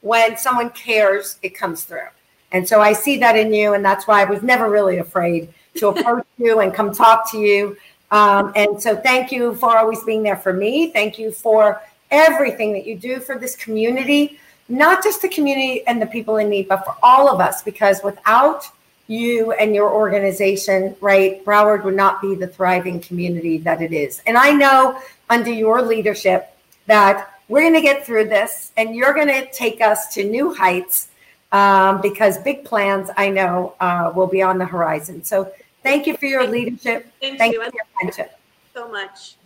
when 0.00 0.36
someone 0.36 0.70
cares, 0.70 1.38
it 1.42 1.50
comes 1.50 1.84
through. 1.84 2.08
And 2.52 2.66
so 2.68 2.80
I 2.80 2.92
see 2.92 3.16
that 3.18 3.36
in 3.36 3.52
you. 3.52 3.74
And 3.74 3.84
that's 3.84 4.06
why 4.06 4.22
I 4.22 4.24
was 4.24 4.42
never 4.42 4.70
really 4.70 4.98
afraid 4.98 5.52
to 5.76 5.88
approach 5.88 6.24
you 6.38 6.60
and 6.60 6.72
come 6.72 6.92
talk 6.92 7.30
to 7.32 7.38
you. 7.38 7.76
Um, 8.10 8.52
and 8.54 8.80
so 8.80 8.94
thank 8.94 9.32
you 9.32 9.56
for 9.56 9.76
always 9.76 10.04
being 10.04 10.22
there 10.22 10.36
for 10.36 10.52
me. 10.52 10.92
Thank 10.92 11.18
you 11.18 11.32
for 11.32 11.82
everything 12.12 12.72
that 12.74 12.86
you 12.86 12.96
do 12.96 13.18
for 13.18 13.38
this 13.38 13.56
community, 13.56 14.38
not 14.68 15.02
just 15.02 15.20
the 15.20 15.28
community 15.28 15.84
and 15.86 16.00
the 16.00 16.06
people 16.06 16.36
in 16.36 16.48
need, 16.48 16.68
but 16.68 16.84
for 16.84 16.94
all 17.02 17.28
of 17.28 17.40
us, 17.40 17.62
because 17.62 18.02
without 18.04 18.70
you 19.06 19.52
and 19.52 19.74
your 19.74 19.92
organization, 19.92 20.96
right, 21.00 21.44
Broward 21.44 21.84
would 21.84 21.96
not 21.96 22.22
be 22.22 22.34
the 22.34 22.46
thriving 22.46 23.00
community 23.00 23.58
that 23.58 23.82
it 23.82 23.92
is. 23.92 24.22
And 24.26 24.36
I 24.36 24.52
know 24.52 24.98
under 25.28 25.52
your 25.52 25.82
leadership 25.82 26.56
that 26.86 27.30
we're 27.48 27.60
going 27.60 27.74
to 27.74 27.82
get 27.82 28.06
through 28.06 28.28
this 28.28 28.72
and 28.76 28.94
you're 28.94 29.12
going 29.12 29.28
to 29.28 29.50
take 29.52 29.80
us 29.80 30.14
to 30.14 30.24
new 30.24 30.54
heights 30.54 31.08
um, 31.52 32.00
because 32.00 32.38
big 32.38 32.64
plans, 32.64 33.10
I 33.16 33.28
know, 33.30 33.74
uh, 33.80 34.12
will 34.14 34.26
be 34.26 34.42
on 34.42 34.58
the 34.58 34.64
horizon. 34.64 35.22
So 35.22 35.52
thank 35.82 36.06
you 36.06 36.16
for 36.16 36.26
your 36.26 36.46
leadership. 36.46 37.06
Thank 37.20 37.38
Thank 37.38 37.54
you. 37.54 37.64
for 37.64 37.72
your 37.74 37.84
friendship. 38.00 38.38
So 38.74 38.90
much. 38.90 39.36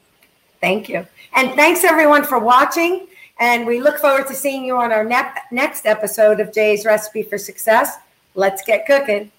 Thank 0.61 0.89
you. 0.89 1.07
And 1.35 1.55
thanks 1.55 1.85
everyone 1.85 2.25
for 2.25 2.39
watching. 2.39 3.09
And 3.41 3.67
we 3.67 3.81
look 3.81 3.99
forward 3.99 4.27
to 4.29 4.35
seeing 4.35 4.65
you 4.65 4.77
on 4.77 4.91
our 4.91 5.05
ne- 5.05 5.35
next 5.53 5.87
episode 5.87 6.41
of 6.41 6.53
Jay's 6.53 6.85
Recipe 6.85 7.23
for 7.23 7.39
Success. 7.39 7.97
Let's 8.35 8.63
get 8.63 8.87
cooking. 8.87 9.31